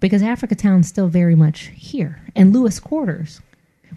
because 0.00 0.22
Africa 0.22 0.54
Town's 0.54 0.88
still 0.88 1.08
very 1.08 1.34
much 1.34 1.70
here 1.74 2.20
and 2.34 2.52
Lewis 2.52 2.80
Quarters. 2.80 3.40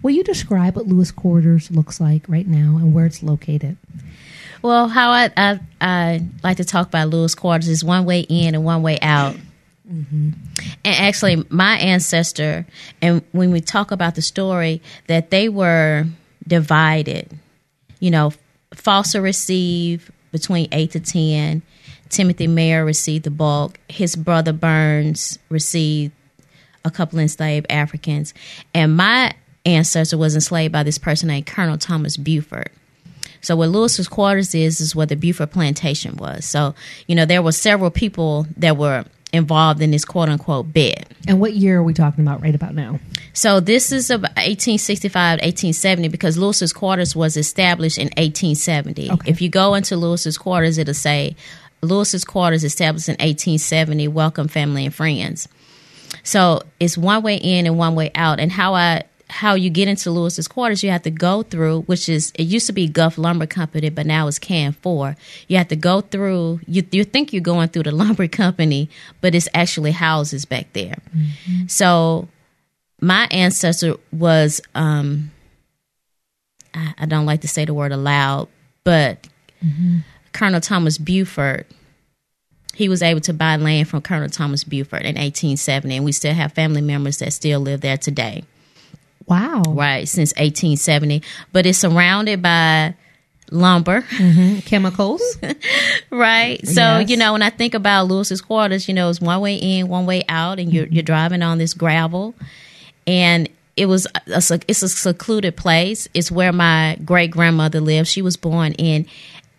Will 0.02 0.10
you 0.10 0.24
describe 0.24 0.76
what 0.76 0.86
Lewis 0.86 1.12
Quarters 1.12 1.70
looks 1.70 2.00
like 2.00 2.28
right 2.28 2.46
now 2.46 2.76
and 2.76 2.92
where 2.92 3.06
it's 3.06 3.22
located? 3.22 3.76
well 4.62 4.88
how 4.88 5.10
i 5.10 5.30
i, 5.36 5.60
I 5.80 6.24
like 6.42 6.58
to 6.58 6.64
talk 6.64 6.86
about 6.86 7.08
lewis 7.08 7.34
quarters 7.34 7.68
is 7.68 7.84
one 7.84 8.04
way 8.04 8.20
in 8.20 8.54
and 8.54 8.64
one 8.64 8.82
way 8.82 8.98
out 9.02 9.34
mm-hmm. 9.90 10.30
And 10.84 10.96
actually, 10.96 11.44
my 11.48 11.76
ancestor, 11.76 12.66
and 13.00 13.22
when 13.32 13.52
we 13.52 13.60
talk 13.60 13.90
about 13.90 14.14
the 14.16 14.22
story, 14.22 14.82
that 15.06 15.30
they 15.30 15.48
were 15.48 16.06
divided. 16.46 17.30
You 18.00 18.10
know, 18.10 18.32
Foster 18.74 19.20
receive 19.20 20.10
between 20.32 20.68
eight 20.72 20.92
to 20.92 21.00
ten. 21.00 21.62
Timothy 22.12 22.46
Meaher 22.46 22.84
received 22.84 23.24
the 23.24 23.30
bulk. 23.30 23.80
His 23.88 24.14
brother 24.14 24.52
Burns 24.52 25.38
received 25.48 26.12
a 26.84 26.90
couple 26.90 27.18
enslaved 27.18 27.66
Africans, 27.70 28.34
and 28.74 28.96
my 28.96 29.34
ancestor 29.64 30.18
was 30.18 30.34
enslaved 30.34 30.72
by 30.72 30.82
this 30.82 30.98
person 30.98 31.28
named 31.28 31.46
Colonel 31.46 31.78
Thomas 31.78 32.16
Buford. 32.16 32.70
So 33.40 33.56
what 33.56 33.70
Lewis's 33.70 34.08
quarters 34.08 34.54
is 34.54 34.80
is 34.80 34.94
where 34.94 35.06
the 35.06 35.16
Buford 35.16 35.50
plantation 35.50 36.16
was. 36.16 36.44
So 36.44 36.74
you 37.06 37.14
know 37.14 37.24
there 37.24 37.42
were 37.42 37.52
several 37.52 37.90
people 37.90 38.46
that 38.56 38.76
were 38.76 39.04
involved 39.32 39.80
in 39.80 39.90
this 39.90 40.04
quote 40.04 40.28
unquote 40.28 40.72
bed. 40.72 41.06
And 41.26 41.40
what 41.40 41.54
year 41.54 41.78
are 41.78 41.82
we 41.82 41.94
talking 41.94 42.24
about 42.24 42.42
right 42.42 42.54
about 42.54 42.74
now? 42.74 43.00
So 43.32 43.60
this 43.60 43.90
is 43.90 44.10
about 44.10 44.36
1865 44.36 45.38
1870 45.40 46.08
because 46.08 46.36
Lewis's 46.36 46.72
quarters 46.72 47.16
was 47.16 47.36
established 47.36 47.96
in 47.96 48.08
1870. 48.08 49.10
Okay. 49.10 49.30
If 49.30 49.40
you 49.40 49.48
go 49.48 49.74
into 49.74 49.96
Lewis's 49.96 50.36
quarters, 50.36 50.76
it'll 50.76 50.92
say 50.92 51.34
Lewis's 51.82 52.24
quarters 52.24 52.62
established 52.62 53.08
in 53.08 53.14
1870. 53.14 54.06
Welcome 54.08 54.46
family 54.46 54.86
and 54.86 54.94
friends. 54.94 55.48
So 56.22 56.62
it's 56.78 56.96
one 56.96 57.22
way 57.22 57.36
in 57.36 57.66
and 57.66 57.76
one 57.76 57.96
way 57.96 58.12
out. 58.14 58.38
And 58.38 58.52
how 58.52 58.74
I 58.74 59.02
how 59.28 59.54
you 59.54 59.70
get 59.70 59.88
into 59.88 60.10
Lewis's 60.10 60.46
quarters, 60.46 60.84
you 60.84 60.90
have 60.90 61.02
to 61.02 61.10
go 61.10 61.42
through, 61.42 61.82
which 61.82 62.08
is 62.08 62.32
it 62.36 62.44
used 62.44 62.66
to 62.66 62.72
be 62.72 62.86
Gulf 62.86 63.18
Lumber 63.18 63.46
Company, 63.46 63.88
but 63.88 64.06
now 64.06 64.28
it's 64.28 64.38
Canfor. 64.38 65.16
You 65.48 65.56
have 65.56 65.68
to 65.68 65.76
go 65.76 66.02
through. 66.02 66.60
You 66.68 66.84
you 66.92 67.02
think 67.02 67.32
you're 67.32 67.42
going 67.42 67.68
through 67.68 67.84
the 67.84 67.92
lumber 68.02 68.28
company, 68.28 68.88
but 69.20 69.34
it's 69.34 69.48
actually 69.52 69.92
houses 69.92 70.44
back 70.44 70.72
there. 70.74 70.98
So 71.66 72.28
my 73.00 73.26
ancestor 73.32 73.96
was 74.12 74.60
um 74.76 75.32
I, 76.74 76.94
I 76.98 77.06
don't 77.06 77.26
like 77.26 77.40
to 77.40 77.48
say 77.48 77.64
the 77.64 77.74
word 77.74 77.90
aloud, 77.90 78.48
but 78.84 79.26
Colonel 80.32 80.60
Thomas 80.60 80.98
Buford. 80.98 81.66
He 82.74 82.88
was 82.88 83.02
able 83.02 83.20
to 83.22 83.32
buy 83.34 83.56
land 83.56 83.88
from 83.88 84.00
Colonel 84.00 84.28
Thomas 84.30 84.64
Buford 84.64 85.02
in 85.02 85.16
1870 85.16 85.96
and 85.96 86.04
we 86.04 86.12
still 86.12 86.32
have 86.32 86.52
family 86.52 86.80
members 86.80 87.18
that 87.18 87.32
still 87.32 87.60
live 87.60 87.80
there 87.82 87.98
today. 87.98 88.44
Wow. 89.26 89.62
right 89.68 90.06
since 90.08 90.30
1870 90.32 91.22
but 91.52 91.64
it's 91.64 91.78
surrounded 91.78 92.42
by 92.42 92.94
lumber. 93.50 94.02
Mm-hmm. 94.02 94.58
Chemicals. 94.60 95.22
right 96.10 96.58
so 96.66 96.98
Yes. 96.98 97.08
you 97.10 97.16
know 97.16 97.32
when 97.32 97.42
i 97.42 97.50
think 97.50 97.74
about 97.74 98.08
lewis's 98.08 98.40
quarters 98.40 98.88
you 98.88 98.94
know 98.94 99.08
it's 99.10 99.20
one 99.20 99.40
way 99.40 99.54
in 99.56 99.86
one 99.88 100.06
way 100.06 100.24
out 100.28 100.58
and 100.58 100.72
you're, 100.72 100.86
you're 100.86 101.02
driving 101.04 101.42
on 101.42 101.58
this 101.58 101.72
gravel. 101.74 102.34
And 103.06 103.48
it 103.76 103.86
was 103.86 104.06
a, 104.26 104.60
it's 104.68 104.82
a 104.82 104.88
secluded 104.88 105.56
place. 105.56 106.06
It's 106.14 106.30
where 106.30 106.52
my 106.52 106.98
great 107.04 107.30
grandmother 107.30 107.80
lived. 107.80 108.08
She 108.08 108.22
was 108.22 108.36
born 108.36 108.72
in 108.74 109.06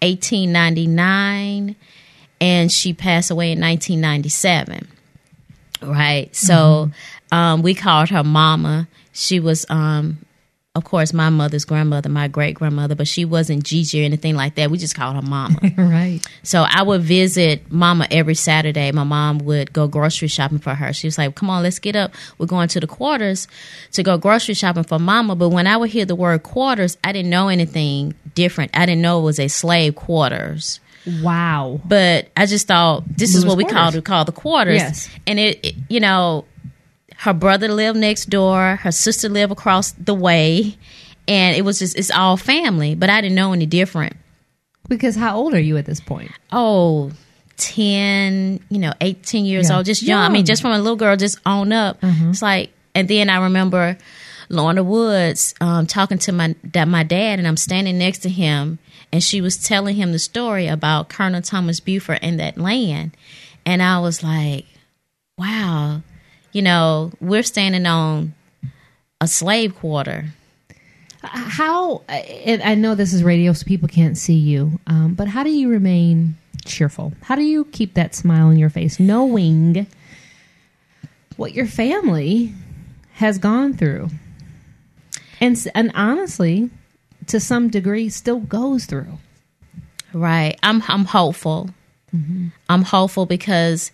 1899 0.04 1.76
and 2.42 2.72
she 2.72 2.94
passed 2.94 3.32
away 3.32 3.52
in 3.52 3.60
1997 3.60 4.88
right? 5.86 6.36
So 6.36 6.92
um, 7.32 7.62
we 7.62 7.74
called 7.74 8.10
her 8.10 8.24
mama. 8.24 8.88
She 9.12 9.40
was 9.40 9.66
um, 9.70 10.20
of 10.76 10.84
course 10.84 11.14
my 11.14 11.30
mother's 11.30 11.66
grandmother 11.66 12.10
my 12.10 12.28
great 12.28 12.56
grandmother 12.56 12.96
but 12.96 13.08
she 13.08 13.26
wasn't 13.26 13.64
gigi 13.64 14.02
or 14.02 14.06
anything 14.06 14.36
like 14.36 14.56
that 14.56 14.72
we 14.72 14.78
just 14.78 14.96
called 14.96 15.16
her 15.16 15.22
mama 15.22 15.56
right. 15.78 16.20
so 16.42 16.66
I 16.68 16.82
would 16.82 17.02
visit 17.02 17.72
Mama 17.72 18.08
every 18.10 18.36
Saturday. 18.36 18.92
My 18.92 19.04
mom 19.04 19.40
would 19.40 19.72
go 19.72 19.88
grocery 19.88 20.28
shopping 20.28 20.60
for 20.60 20.74
her. 20.74 20.92
She 20.94 21.08
was 21.08 21.18
like, 21.18 21.36
"Come 21.36 21.50
on, 21.50 21.64
let's 21.64 21.80
get 21.80 21.96
up. 21.96 22.14
We're 22.38 22.48
going 22.48 22.68
to 22.70 22.80
the 22.80 22.88
quarters 22.88 23.48
to 23.92 24.04
go 24.04 24.18
grocery 24.18 24.56
shopping 24.56 24.84
for 24.84 25.00
Mama." 25.00 25.36
But 25.36 25.50
when 25.50 25.68
I 25.68 25.78
would 25.78 25.90
hear 25.90 26.06
the 26.06 26.16
word 26.16 26.44
quarters, 26.44 26.98
I 27.04 27.12
didn't 27.12 27.30
know 27.30 27.48
anything 27.48 28.16
different. 28.36 28.72
I 28.76 28.86
didn't 28.86 29.02
know 29.02 29.20
it 29.20 29.24
was 29.24 29.40
a 29.40 29.48
slave 29.48 29.96
quarters. 29.96 30.80
Wow. 31.22 31.82
But 31.86 32.30
I 32.36 32.46
just 32.46 32.68
thought 32.68 33.04
this 33.08 33.36
is 33.36 33.46
what 33.46 33.58
we 33.58 33.64
quarters. 33.64 33.94
called 33.94 34.06
call 34.06 34.26
the 34.26 34.32
quarters. 34.32 34.78
Yes. 34.78 35.10
And 35.28 35.40
it, 35.40 35.60
it, 35.64 35.76
you 35.90 36.00
know, 36.00 36.46
her 37.24 37.34
brother 37.34 37.68
lived 37.68 37.98
next 37.98 38.30
door, 38.30 38.78
her 38.84 38.92
sister 38.92 39.30
lived 39.30 39.52
across 39.52 39.92
the 39.94 40.14
way, 40.14 40.78
and 41.28 41.56
it 41.56 41.64
was 41.64 41.80
just 41.80 41.98
it's 41.98 42.12
all 42.12 42.38
family. 42.38 42.96
But 42.96 43.10
I 43.10 43.22
didn't 43.22 43.36
know 43.36 43.54
any 43.54 43.66
different. 43.66 44.16
Because 44.90 45.16
how 45.16 45.38
old 45.38 45.54
are 45.54 45.60
you 45.60 45.78
at 45.78 45.86
this 45.86 46.00
point? 46.02 46.32
oh 46.52 47.12
10 47.58 48.60
you 48.70 48.80
know 48.80 48.92
18 49.00 49.46
years 49.46 49.70
Yeah. 49.70 49.78
old 49.78 49.86
just 49.86 50.02
young. 50.02 50.22
i 50.22 50.28
mean 50.30 50.44
just 50.44 50.62
from 50.62 50.72
a 50.72 50.78
little 50.80 50.96
girl 50.96 51.16
just 51.16 51.38
on 51.46 51.72
up 51.72 51.98
it's 52.02 52.42
like 52.42 52.72
and 52.96 53.08
then 53.08 53.30
i 53.30 53.38
remember 53.44 53.96
lorna 54.50 54.84
woods 54.84 55.54
um, 55.62 55.86
talking 55.88 56.18
to 56.18 56.32
my 56.32 56.56
that 56.74 56.88
my 56.88 57.04
dad 57.04 57.40
and 57.40 57.48
i'm 57.48 57.56
standing 57.56 57.98
next 57.98 58.20
to 58.20 58.30
him 58.30 58.80
and 59.12 59.24
she 59.24 59.40
was 59.40 59.56
telling 59.58 59.96
him 59.96 60.12
the 60.12 60.20
story 60.20 60.68
about 60.68 61.10
colonel 61.10 61.42
thomas 61.44 61.80
buford 61.80 62.20
and 62.22 62.40
that 62.40 62.58
land 62.58 63.16
and 63.68 63.82
i 63.84 64.00
was 64.00 64.24
like 64.24 64.66
wow 65.38 66.02
you 66.54 66.62
know 66.62 67.12
we're 67.20 67.44
standing 67.44 67.86
on 67.86 68.34
a 69.20 69.28
slave 69.28 69.76
quarter 69.76 70.26
How, 71.24 72.02
I 72.10 72.76
know 72.76 72.96
this 72.96 73.14
is 73.14 73.24
radio, 73.24 73.54
so 73.54 73.66
people 73.66 73.88
can't 73.88 74.18
see 74.18 74.34
you, 74.34 74.80
um, 74.88 75.14
but 75.14 75.30
how 75.30 75.44
do 75.44 75.50
you 75.50 75.70
remain 75.70 76.36
cheerful? 76.66 77.14
How 77.22 77.36
do 77.36 77.44
you 77.44 77.64
keep 77.66 77.94
that 77.94 78.14
smile 78.14 78.48
on 78.48 78.58
your 78.58 78.70
face, 78.70 79.00
knowing 79.00 79.88
what 81.38 81.54
your 81.54 81.66
family 81.66 82.54
has 83.14 83.38
gone 83.38 83.74
through? 83.74 84.10
And, 85.40 85.56
and 85.74 85.92
honestly, 85.96 86.70
to 87.28 87.40
some 87.40 87.70
degree, 87.70 88.10
still 88.10 88.40
goes 88.42 88.86
through. 88.86 89.18
Right. 90.12 90.60
I'm 90.62 90.84
I'm 90.90 91.06
hopeful. 91.06 91.70
Mm-hmm. 92.14 92.50
I'm 92.70 92.84
hopeful 92.84 93.26
because 93.26 93.92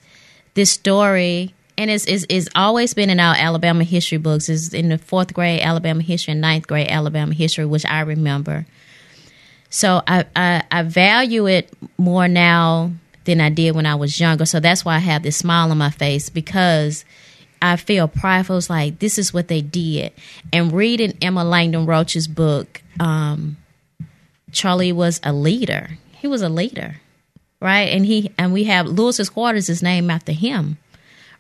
this 0.56 0.72
story 0.72 1.54
and 1.80 1.90
it's, 1.90 2.06
it's, 2.08 2.26
it's, 2.28 2.50
always 2.56 2.94
been 2.94 3.10
in 3.10 3.22
our 3.22 3.34
Alabama 3.34 3.86
history 3.86 4.18
books. 4.18 4.50
It's 4.50 4.74
in 4.74 4.90
the 4.90 4.98
fourth 4.98 5.34
grade 5.34 5.62
Alabama 5.62 6.04
history 6.04 6.34
and 6.34 6.42
ninth 6.42 6.68
grade 6.68 6.90
Alabama 6.90 7.34
history, 7.34 7.66
which 7.66 7.86
I 7.86 8.02
remember. 8.02 8.66
So 9.70 10.04
I, 10.06 10.26
I, 10.36 10.64
I 10.70 10.84
value 10.84 11.48
it 11.48 11.72
more 11.98 12.28
now 12.28 12.92
than 13.24 13.40
I 13.40 13.50
did 13.50 13.76
when 13.76 13.86
I 13.86 13.96
was 13.96 14.20
younger. 14.20 14.46
So 14.46 14.60
that's 14.60 14.84
why 14.84 14.96
I 14.96 15.00
have 15.00 15.24
this 15.24 15.38
smile 15.38 15.72
on 15.72 15.78
my 15.78 15.90
face 15.90 16.30
because 16.30 17.06
I 17.62 17.78
feel 17.78 18.10
prideful. 18.10 18.58
It's 18.58 18.70
like 18.70 19.00
this 19.00 19.18
is 19.18 19.34
what 19.34 19.48
they 19.48 19.62
did. 19.62 20.12
And 20.52 20.74
reading 20.74 21.18
Emma 21.22 21.46
Langdon 21.46 21.86
Roche's 21.86 22.28
book, 22.28 22.82
um, 23.00 23.56
Charlie 24.52 24.92
was 24.92 25.22
a 25.24 25.32
leader. 25.32 25.92
He 26.12 26.28
was 26.28 26.42
a 26.42 26.50
leader, 26.50 26.98
right? 27.62 27.88
And 27.88 28.06
he 28.06 28.34
and 28.38 28.52
we 28.52 28.66
have 28.66 28.86
Lewis's 28.86 29.30
quarters 29.30 29.70
is 29.70 29.82
named 29.82 30.12
after 30.12 30.34
him 30.34 30.78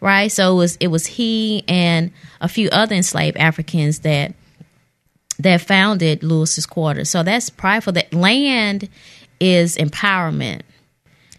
right? 0.01 0.31
So 0.31 0.53
it 0.53 0.57
was 0.57 0.75
it 0.77 0.87
was 0.87 1.05
he 1.05 1.63
and 1.67 2.11
a 2.41 2.47
few 2.47 2.69
other 2.69 2.95
enslaved 2.95 3.37
Africans 3.37 3.99
that 3.99 4.33
that 5.39 5.61
founded 5.61 6.23
Lewis's 6.23 6.65
Quarter. 6.65 7.05
So 7.05 7.23
that's 7.23 7.49
prideful. 7.49 7.93
That 7.93 8.13
land 8.13 8.89
is 9.39 9.77
empowerment. 9.77 10.61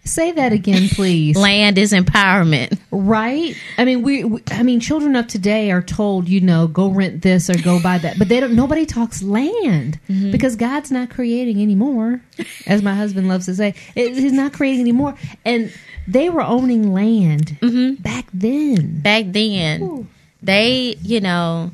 Say 0.05 0.33
that 0.33 0.53
again, 0.53 0.89
please. 0.89 1.37
Land 1.39 1.77
is 1.77 1.93
empowerment, 1.93 2.79
right? 2.91 3.55
I 3.77 3.85
mean, 3.85 4.03
we, 4.03 4.25
we, 4.25 4.43
I 4.51 4.63
mean, 4.63 4.81
children 4.81 5.15
of 5.15 5.27
today 5.27 5.71
are 5.71 5.83
told, 5.83 6.29
you 6.29 6.41
know, 6.41 6.67
go 6.67 6.89
rent 6.89 7.23
this 7.23 7.51
or 7.51 7.55
go 7.59 7.81
buy 7.83 7.99
that, 7.99 8.19
but 8.19 8.29
they 8.29 8.41
don't. 8.41 8.55
Nobody 8.55 8.87
talks 8.87 9.23
land 9.23 10.01
mm-hmm. 10.09 10.31
because 10.31 10.57
God's 10.57 10.91
not 10.91 11.11
creating 11.11 11.61
anymore, 11.61 12.23
as 12.67 12.83
my 12.83 12.95
husband 12.95 13.29
loves 13.29 13.47
to 13.47 13.55
say. 13.55 13.75
It, 13.95 14.15
he's 14.15 14.33
not 14.33 14.55
creating 14.55 14.81
anymore, 14.81 15.15
and 15.45 15.73
they 16.09 16.31
were 16.31 16.43
owning 16.43 16.95
land 16.95 17.59
mm-hmm. 17.61 18.03
back 18.03 18.27
then. 18.33 19.01
Back 19.03 19.27
then, 19.29 19.83
Ooh. 19.83 20.07
they, 20.43 20.97
you 21.03 21.21
know, 21.21 21.71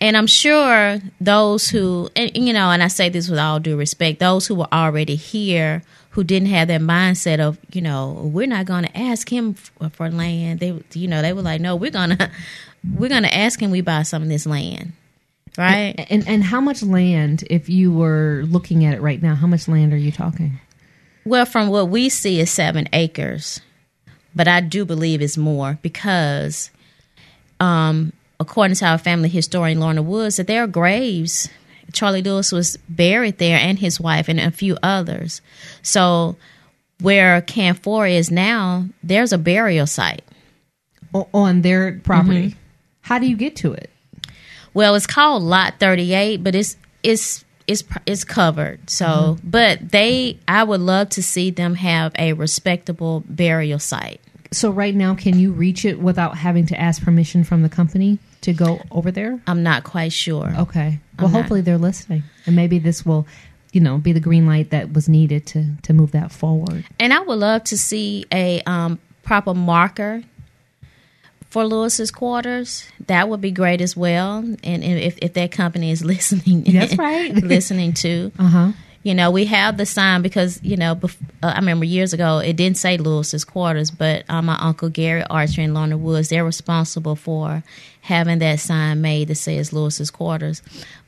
and 0.00 0.16
I'm 0.16 0.26
sure 0.26 0.98
those 1.20 1.70
who, 1.70 2.10
and, 2.14 2.36
you 2.36 2.52
know, 2.52 2.70
and 2.70 2.82
I 2.82 2.88
say 2.88 3.08
this 3.08 3.28
with 3.28 3.38
all 3.38 3.60
due 3.60 3.76
respect, 3.76 4.18
those 4.18 4.46
who 4.46 4.56
were 4.56 4.68
already 4.72 5.14
here 5.14 5.82
who 6.16 6.24
didn't 6.24 6.48
have 6.48 6.66
that 6.66 6.80
mindset 6.80 7.38
of, 7.38 7.58
you 7.72 7.80
know, 7.80 8.28
we're 8.32 8.48
not 8.48 8.66
going 8.66 8.84
to 8.84 8.98
ask 8.98 9.32
him 9.32 9.54
for, 9.54 9.88
for 9.90 10.10
land. 10.10 10.58
They, 10.58 10.82
you 10.94 11.06
know, 11.06 11.22
they 11.22 11.32
were 11.32 11.42
like, 11.42 11.60
no, 11.60 11.76
we're 11.76 11.92
gonna, 11.92 12.32
we're 12.96 13.08
gonna 13.08 13.28
ask 13.28 13.60
him 13.60 13.70
we 13.70 13.82
buy 13.82 14.02
some 14.02 14.22
of 14.22 14.28
this 14.28 14.46
land 14.46 14.92
right 15.58 15.94
and, 15.96 16.06
and, 16.10 16.28
and 16.28 16.44
how 16.44 16.60
much 16.60 16.82
land 16.82 17.42
if 17.48 17.68
you 17.68 17.90
were 17.90 18.44
looking 18.46 18.84
at 18.84 18.94
it 18.94 19.00
right 19.00 19.22
now 19.22 19.34
how 19.34 19.46
much 19.46 19.66
land 19.66 19.92
are 19.92 19.96
you 19.96 20.12
talking 20.12 20.60
well, 21.26 21.44
from 21.44 21.70
what 21.70 21.88
we 21.88 22.08
see, 22.08 22.38
is 22.38 22.52
seven 22.52 22.88
acres, 22.92 23.60
but 24.36 24.46
I 24.46 24.60
do 24.60 24.84
believe 24.84 25.20
it's 25.20 25.36
more 25.36 25.76
because, 25.82 26.70
um, 27.58 28.12
according 28.38 28.76
to 28.76 28.86
our 28.86 28.96
family 28.96 29.28
historian 29.28 29.80
Lorna 29.80 30.02
Woods, 30.02 30.36
that 30.36 30.46
there 30.46 30.62
are 30.62 30.68
graves. 30.68 31.48
Charlie 31.92 32.22
Lewis 32.22 32.52
was 32.52 32.76
buried 32.88 33.38
there, 33.38 33.58
and 33.58 33.78
his 33.78 34.00
wife, 34.00 34.28
and 34.28 34.40
a 34.40 34.50
few 34.50 34.76
others. 34.82 35.40
So, 35.82 36.36
where 37.00 37.40
Canfor 37.42 38.10
is 38.10 38.30
now, 38.30 38.86
there's 39.02 39.32
a 39.32 39.38
burial 39.38 39.86
site 39.86 40.24
on 41.32 41.62
their 41.62 42.00
property. 42.02 42.48
Mm-hmm. 42.48 42.58
How 43.02 43.18
do 43.18 43.26
you 43.26 43.36
get 43.36 43.56
to 43.56 43.72
it? 43.72 43.90
Well, 44.74 44.94
it's 44.94 45.06
called 45.06 45.42
Lot 45.42 45.74
38, 45.78 46.42
but 46.42 46.54
it's 46.54 46.76
it's 47.02 47.44
it's 47.66 47.82
is 48.04 48.24
covered. 48.24 48.90
So, 48.90 49.06
mm-hmm. 49.06 49.50
but 49.50 49.90
they, 49.90 50.38
I 50.46 50.64
would 50.64 50.80
love 50.80 51.10
to 51.10 51.22
see 51.22 51.50
them 51.50 51.76
have 51.76 52.12
a 52.18 52.32
respectable 52.32 53.24
burial 53.28 53.78
site. 53.78 54.20
So, 54.52 54.70
right 54.70 54.94
now, 54.94 55.14
can 55.14 55.38
you 55.38 55.52
reach 55.52 55.84
it 55.84 55.98
without 55.98 56.36
having 56.36 56.66
to 56.66 56.80
ask 56.80 57.02
permission 57.02 57.44
from 57.44 57.62
the 57.62 57.68
company 57.68 58.18
to 58.46 58.52
go 58.52 58.80
over 58.90 59.10
there? 59.10 59.40
I'm 59.46 59.62
not 59.62 59.84
quite 59.84 60.12
sure. 60.12 60.52
Okay. 60.58 60.98
Well, 61.18 61.28
I'm 61.28 61.32
hopefully 61.32 61.60
not. 61.60 61.66
they're 61.66 61.78
listening, 61.78 62.24
and 62.46 62.56
maybe 62.56 62.78
this 62.78 63.04
will, 63.04 63.26
you 63.72 63.80
know, 63.80 63.98
be 63.98 64.12
the 64.12 64.20
green 64.20 64.46
light 64.46 64.70
that 64.70 64.92
was 64.92 65.08
needed 65.08 65.46
to 65.48 65.66
to 65.82 65.92
move 65.92 66.12
that 66.12 66.32
forward. 66.32 66.84
And 66.98 67.12
I 67.12 67.20
would 67.20 67.38
love 67.38 67.64
to 67.64 67.78
see 67.78 68.24
a 68.32 68.62
um, 68.62 68.98
proper 69.22 69.54
marker 69.54 70.22
for 71.56 71.64
Lewis's 71.64 72.10
quarters, 72.10 72.86
that 73.06 73.28
would 73.28 73.40
be 73.40 73.50
great 73.50 73.80
as 73.80 73.96
well. 73.96 74.38
And 74.38 74.84
if, 74.84 75.16
if 75.22 75.32
that 75.34 75.52
company 75.52 75.90
is 75.90 76.04
listening, 76.14 76.64
that's 76.64 76.98
right, 76.98 77.34
listening 77.34 77.94
to, 77.94 78.30
uh-huh. 78.38 78.72
You 79.06 79.14
know, 79.14 79.30
we 79.30 79.44
have 79.44 79.76
the 79.76 79.86
sign 79.86 80.20
because 80.20 80.60
you 80.64 80.76
know, 80.76 80.96
bef- 80.96 81.16
uh, 81.40 81.52
I 81.54 81.58
remember 81.58 81.84
years 81.84 82.12
ago 82.12 82.38
it 82.38 82.56
didn't 82.56 82.76
say 82.76 82.96
Lewis's 82.96 83.44
quarters, 83.44 83.92
but 83.92 84.24
uh, 84.28 84.42
my 84.42 84.56
uncle 84.56 84.88
Gary 84.88 85.22
Archer 85.22 85.60
and 85.60 85.74
Lorna 85.74 85.96
Woods 85.96 86.28
they're 86.28 86.44
responsible 86.44 87.14
for 87.14 87.62
having 88.00 88.40
that 88.40 88.58
sign 88.58 89.00
made 89.02 89.28
that 89.28 89.36
says 89.36 89.72
Lewis's 89.72 90.10
quarters. 90.10 90.60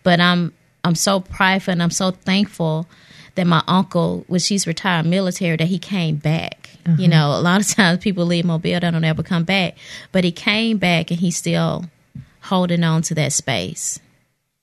But 0.04 0.20
I'm 0.20 0.52
I'm 0.84 0.94
so 0.94 1.18
prideful 1.18 1.72
and 1.72 1.82
I'm 1.82 1.90
so 1.90 2.12
thankful 2.12 2.86
that 3.34 3.48
my 3.48 3.64
uncle, 3.66 4.24
which 4.28 4.46
he's 4.46 4.68
retired 4.68 5.04
military, 5.04 5.56
that 5.56 5.66
he 5.66 5.80
came 5.80 6.16
back. 6.18 6.70
Mm-hmm. 6.84 7.00
You 7.00 7.08
know, 7.08 7.32
a 7.32 7.40
lot 7.40 7.60
of 7.60 7.66
times 7.74 7.98
people 7.98 8.26
leave 8.26 8.44
Mobile, 8.44 8.78
they 8.78 8.90
don't 8.90 9.02
ever 9.02 9.24
come 9.24 9.42
back. 9.42 9.76
But 10.12 10.22
he 10.22 10.30
came 10.30 10.78
back 10.78 11.10
and 11.10 11.18
he's 11.18 11.36
still 11.36 11.86
holding 12.42 12.84
on 12.84 13.02
to 13.02 13.14
that 13.16 13.32
space. 13.32 13.98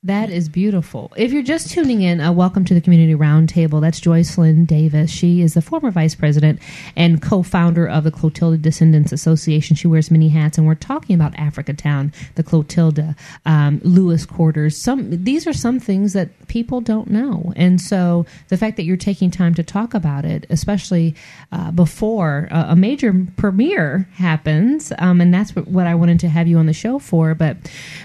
That 0.05 0.29
is 0.29 0.49
beautiful. 0.49 1.11
If 1.17 1.33
you're 1.33 1.41
just 1.41 1.71
tuning 1.71 2.03
in, 2.03 2.21
uh, 2.21 2.31
welcome 2.31 2.63
to 2.65 2.75
the 2.75 2.79
Community 2.81 3.15
Roundtable. 3.15 3.81
That's 3.81 3.99
Joycelyn 3.99 4.67
Davis. 4.67 5.09
She 5.09 5.41
is 5.41 5.55
the 5.55 5.63
former 5.63 5.89
vice 5.89 6.13
president 6.13 6.59
and 6.95 7.23
co-founder 7.23 7.87
of 7.87 8.03
the 8.03 8.11
Clotilda 8.11 8.57
Descendants 8.57 9.11
Association. 9.11 9.75
She 9.75 9.87
wears 9.87 10.11
many 10.11 10.29
hats, 10.29 10.59
and 10.59 10.67
we're 10.67 10.75
talking 10.75 11.15
about 11.15 11.33
Africatown, 11.37 12.13
the 12.35 12.43
Clotilda, 12.43 13.15
um, 13.47 13.81
Lewis 13.83 14.27
Quarters. 14.27 14.79
Some 14.79 15.23
these 15.23 15.47
are 15.47 15.53
some 15.53 15.79
things 15.79 16.13
that 16.13 16.29
people 16.49 16.81
don't 16.81 17.09
know, 17.09 17.51
and 17.55 17.81
so 17.81 18.27
the 18.49 18.57
fact 18.57 18.77
that 18.77 18.83
you're 18.83 18.97
taking 18.97 19.31
time 19.31 19.55
to 19.55 19.63
talk 19.63 19.95
about 19.95 20.23
it, 20.23 20.45
especially 20.51 21.15
uh, 21.51 21.71
before 21.71 22.47
uh, 22.51 22.65
a 22.67 22.75
major 22.75 23.25
premiere 23.37 24.07
happens, 24.13 24.93
um, 24.99 25.19
and 25.19 25.33
that's 25.33 25.55
what, 25.55 25.67
what, 25.67 25.87
I 25.87 25.95
wanted 25.95 26.19
to 26.19 26.29
have 26.29 26.47
you 26.47 26.59
on 26.59 26.67
the 26.67 26.73
show 26.73 26.99
for. 26.99 27.33
But 27.33 27.57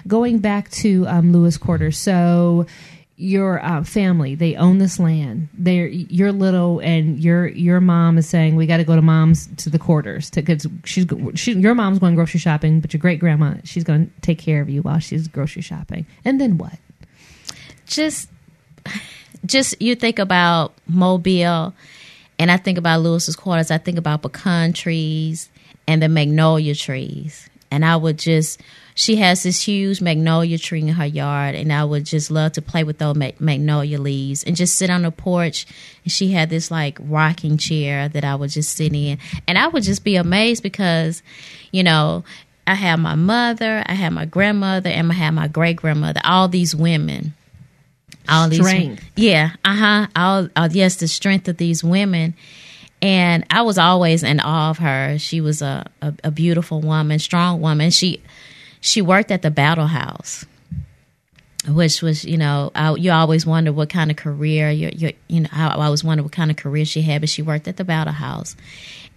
going 0.08 0.38
back 0.38 0.70
to 0.70 1.06
um, 1.06 1.34
Lewis 1.34 1.58
Quarters 1.58 1.89
so 1.90 2.66
your 3.20 3.62
uh, 3.62 3.84
family 3.84 4.34
they 4.34 4.56
own 4.56 4.78
this 4.78 4.98
land. 4.98 5.48
They're 5.52 5.86
you're 5.86 6.32
little 6.32 6.78
and 6.80 7.22
your 7.22 7.48
your 7.48 7.78
mom 7.78 8.16
is 8.16 8.26
saying 8.26 8.56
we 8.56 8.66
got 8.66 8.78
to 8.78 8.84
go 8.84 8.96
to 8.96 9.02
mom's 9.02 9.46
to 9.58 9.68
the 9.68 9.78
quarters 9.78 10.30
because 10.30 10.66
she's 10.84 11.06
she, 11.34 11.52
your 11.52 11.74
mom's 11.74 11.98
going 11.98 12.14
grocery 12.14 12.40
shopping 12.40 12.80
but 12.80 12.94
your 12.94 13.00
great 13.00 13.20
grandma 13.20 13.56
she's 13.64 13.84
going 13.84 14.06
to 14.06 14.20
take 14.22 14.38
care 14.38 14.62
of 14.62 14.70
you 14.70 14.80
while 14.80 14.98
she's 14.98 15.28
grocery 15.28 15.60
shopping. 15.60 16.06
And 16.24 16.40
then 16.40 16.56
what? 16.56 16.78
Just 17.86 18.30
just 19.44 19.80
you 19.82 19.94
think 19.94 20.18
about 20.18 20.72
mobile 20.86 21.74
and 22.38 22.50
i 22.50 22.56
think 22.56 22.78
about 22.78 23.02
lewis's 23.02 23.36
quarters. 23.36 23.70
I 23.70 23.76
think 23.76 23.98
about 23.98 24.22
pecan 24.22 24.72
trees 24.72 25.50
and 25.86 26.02
the 26.02 26.08
magnolia 26.08 26.74
trees. 26.74 27.50
And 27.70 27.84
i 27.84 27.96
would 27.96 28.18
just 28.18 28.62
she 29.00 29.16
has 29.16 29.44
this 29.44 29.62
huge 29.62 30.02
magnolia 30.02 30.58
tree 30.58 30.82
in 30.82 30.88
her 30.88 31.06
yard, 31.06 31.54
and 31.54 31.72
I 31.72 31.84
would 31.84 32.04
just 32.04 32.30
love 32.30 32.52
to 32.52 32.60
play 32.60 32.84
with 32.84 32.98
those 32.98 33.16
magnolia 33.16 33.98
leaves 33.98 34.44
and 34.44 34.54
just 34.54 34.76
sit 34.76 34.90
on 34.90 35.00
the 35.00 35.10
porch. 35.10 35.66
And 36.04 36.12
she 36.12 36.32
had 36.32 36.50
this 36.50 36.70
like 36.70 36.98
rocking 37.00 37.56
chair 37.56 38.10
that 38.10 38.24
I 38.24 38.34
would 38.34 38.50
just 38.50 38.76
sit 38.76 38.92
in, 38.92 39.16
and 39.48 39.56
I 39.56 39.68
would 39.68 39.84
just 39.84 40.04
be 40.04 40.16
amazed 40.16 40.62
because, 40.62 41.22
you 41.72 41.82
know, 41.82 42.24
I 42.66 42.74
have 42.74 42.98
my 42.98 43.14
mother, 43.14 43.82
I 43.86 43.94
have 43.94 44.12
my 44.12 44.26
grandmother, 44.26 44.90
and 44.90 45.10
I 45.10 45.14
have 45.14 45.32
my 45.32 45.48
great 45.48 45.76
grandmother. 45.76 46.20
All 46.22 46.48
these 46.48 46.76
women, 46.76 47.32
all 48.28 48.50
strength. 48.50 49.02
these, 49.14 49.24
yeah, 49.24 49.52
uh 49.64 49.76
huh. 49.76 50.06
All, 50.14 50.48
uh, 50.54 50.68
yes, 50.70 50.96
the 50.96 51.08
strength 51.08 51.48
of 51.48 51.56
these 51.56 51.82
women. 51.82 52.34
And 53.00 53.46
I 53.48 53.62
was 53.62 53.78
always 53.78 54.22
in 54.22 54.40
awe 54.40 54.68
of 54.68 54.78
her. 54.78 55.16
She 55.18 55.40
was 55.40 55.62
a, 55.62 55.86
a, 56.02 56.12
a 56.24 56.30
beautiful 56.30 56.82
woman, 56.82 57.18
strong 57.18 57.62
woman. 57.62 57.90
She 57.90 58.20
she 58.80 59.02
worked 59.02 59.30
at 59.30 59.42
the 59.42 59.50
Battle 59.50 59.86
House, 59.86 60.44
which 61.68 62.00
was, 62.02 62.24
you 62.24 62.38
know, 62.38 62.72
I, 62.74 62.94
you 62.94 63.10
always 63.12 63.44
wonder 63.44 63.72
what 63.72 63.90
kind 63.90 64.10
of 64.10 64.16
career, 64.16 64.70
you, 64.70 64.90
you, 64.94 65.12
you 65.28 65.40
know, 65.40 65.48
I, 65.52 65.68
I 65.68 65.84
always 65.84 66.02
wonder 66.02 66.22
what 66.22 66.32
kind 66.32 66.50
of 66.50 66.56
career 66.56 66.84
she 66.84 67.02
had, 67.02 67.20
but 67.20 67.28
she 67.28 67.42
worked 67.42 67.68
at 67.68 67.76
the 67.76 67.84
Battle 67.84 68.14
House. 68.14 68.56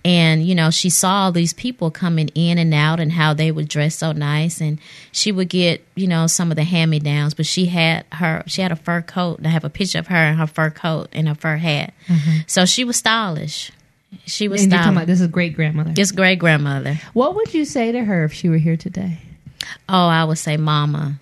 and 0.05 0.45
you 0.45 0.53
know 0.53 0.69
she 0.69 0.89
saw 0.89 1.23
all 1.23 1.31
these 1.31 1.53
people 1.53 1.89
coming 1.89 2.27
in 2.35 2.57
and 2.57 2.73
out 2.73 2.99
and 2.99 3.13
how 3.13 3.33
they 3.33 3.49
would 3.53 3.69
dress 3.69 3.95
so 3.95 4.11
nice. 4.11 4.59
And 4.59 4.77
she 5.13 5.31
would 5.31 5.47
get 5.47 5.81
you 5.95 6.07
know 6.07 6.27
some 6.27 6.51
of 6.51 6.57
the 6.57 6.65
hand 6.65 6.91
me 6.91 6.99
downs 6.99 7.33
but 7.33 7.45
she 7.45 7.67
had 7.67 8.03
her 8.11 8.43
she 8.45 8.61
had 8.61 8.73
a 8.73 8.75
fur 8.75 9.01
coat. 9.01 9.37
And 9.37 9.47
i 9.47 9.49
have 9.49 9.63
a 9.63 9.69
picture 9.69 9.99
of 9.99 10.07
her 10.07 10.17
in 10.27 10.35
her 10.35 10.45
fur 10.47 10.69
coat 10.71 11.07
and 11.13 11.29
her 11.29 11.35
fur 11.35 11.55
hat. 11.55 11.93
Mm-hmm. 12.07 12.39
So 12.47 12.65
she 12.65 12.83
was 12.83 12.97
stylish. 12.97 13.71
She 14.25 14.49
was 14.49 14.63
And 14.63 14.71
you're 14.73 14.79
talking 14.79 14.91
stylish. 14.91 14.97
about 15.03 15.07
this 15.07 15.21
is 15.21 15.27
great 15.27 15.55
grandmother. 15.55 15.93
this 15.93 16.11
great 16.11 16.37
grandmother 16.37 16.99
What 17.13 17.35
would 17.35 17.53
you 17.53 17.63
say 17.63 17.93
to 17.93 18.03
her 18.03 18.25
if 18.25 18.33
she 18.33 18.49
were 18.49 18.57
here 18.57 18.75
today? 18.75 19.19
Oh 19.89 20.07
i 20.07 20.23
would 20.23 20.37
say 20.37 20.57
mama 20.57 21.19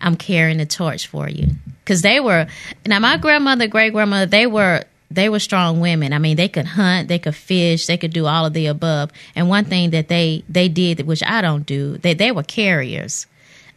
i'm 0.00 0.16
carrying 0.16 0.58
the 0.58 0.66
torch 0.66 1.06
for 1.06 1.28
you 1.28 1.48
because 1.80 2.02
they 2.02 2.20
were 2.20 2.46
now 2.86 2.98
my 2.98 3.16
grandmother 3.16 3.66
great 3.66 3.92
grandmother 3.92 4.26
they 4.26 4.46
were 4.46 4.84
they 5.10 5.28
were 5.28 5.38
strong 5.38 5.80
women 5.80 6.12
i 6.12 6.18
mean 6.18 6.36
they 6.36 6.48
could 6.48 6.66
hunt 6.66 7.08
they 7.08 7.18
could 7.18 7.34
fish 7.34 7.86
they 7.86 7.96
could 7.96 8.12
do 8.12 8.26
all 8.26 8.44
of 8.46 8.52
the 8.52 8.66
above 8.66 9.10
and 9.34 9.48
one 9.48 9.64
thing 9.64 9.90
that 9.90 10.08
they 10.08 10.42
they 10.48 10.68
did 10.68 11.06
which 11.06 11.22
i 11.24 11.40
don't 11.40 11.66
do 11.66 11.96
they 11.98 12.14
they 12.14 12.32
were 12.32 12.42
carriers 12.42 13.26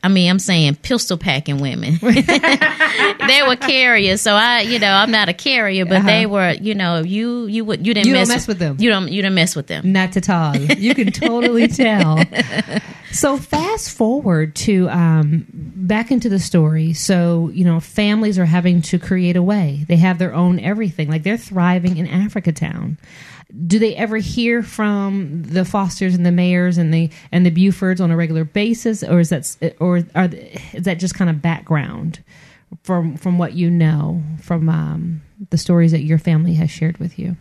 I 0.01 0.07
mean, 0.07 0.29
I'm 0.29 0.39
saying 0.39 0.75
pistol 0.75 1.17
packing 1.17 1.59
women. 1.59 1.97
they 2.01 3.43
were 3.45 3.57
carriers, 3.57 4.21
so 4.21 4.33
I, 4.33 4.61
you 4.61 4.79
know, 4.79 4.87
I'm 4.89 5.11
not 5.11 5.27
a 5.27 5.33
carrier, 5.33 5.85
but 5.85 6.05
they 6.05 6.25
were, 6.25 6.51
you 6.51 6.73
know, 6.73 6.99
you 6.99 7.47
you 7.47 7.65
would 7.65 7.85
you 7.85 7.93
didn't 7.93 8.07
Uh-huh. 8.07 8.15
You 8.15 8.21
mess, 8.21 8.29
mess 8.29 8.47
with 8.47 8.59
them. 8.59 8.77
You 8.79 8.89
don't 8.89 9.09
you 9.09 9.21
didn't 9.21 9.35
mess 9.35 9.57
with 9.57 9.67
them. 9.67 9.91
Not 9.91 10.15
at 10.15 10.29
all. 10.29 10.55
You 10.55 10.95
can 10.95 11.11
totally 11.11 11.67
tell. 11.67 12.23
So 13.19 13.35
fast 13.35 13.91
forward 13.91 14.55
to 14.55 14.87
um, 14.87 15.45
back 15.51 16.09
into 16.09 16.29
the 16.29 16.39
story. 16.39 16.93
So 16.93 17.49
you 17.53 17.65
know, 17.65 17.81
families 17.81 18.39
are 18.39 18.45
having 18.45 18.81
to 18.83 18.97
create 18.97 19.35
a 19.35 19.43
way. 19.43 19.83
They 19.89 19.97
have 19.97 20.19
their 20.19 20.33
own 20.33 20.57
everything. 20.57 21.09
Like 21.09 21.23
they're 21.23 21.35
thriving 21.35 21.97
in 21.97 22.07
Africa 22.07 22.53
Town. 22.53 22.97
Do 23.67 23.77
they 23.77 23.93
ever 23.97 24.15
hear 24.15 24.63
from 24.63 25.43
the 25.43 25.65
Fosters 25.65 26.15
and 26.15 26.25
the 26.25 26.29
Meahers 26.29 26.77
and 26.77 26.93
the 26.93 27.09
and 27.29 27.45
the 27.45 27.51
Bufords 27.51 27.99
on 27.99 28.09
a 28.09 28.15
regular 28.15 28.45
basis, 28.45 29.03
or 29.03 29.19
is 29.19 29.31
that 29.31 29.75
or 29.81 30.05
are 30.15 30.29
is 30.71 30.85
that 30.85 30.97
just 30.97 31.15
kind 31.15 31.29
of 31.29 31.41
background 31.41 32.23
from 32.83 33.17
from 33.17 33.37
what 33.37 33.51
you 33.51 33.69
know 33.69 34.23
from 34.41 34.69
um, 34.69 35.21
the 35.49 35.57
stories 35.57 35.91
that 35.91 36.03
your 36.03 36.19
family 36.19 36.53
has 36.53 36.71
shared 36.71 36.97
with 36.99 37.19
you? 37.19 37.35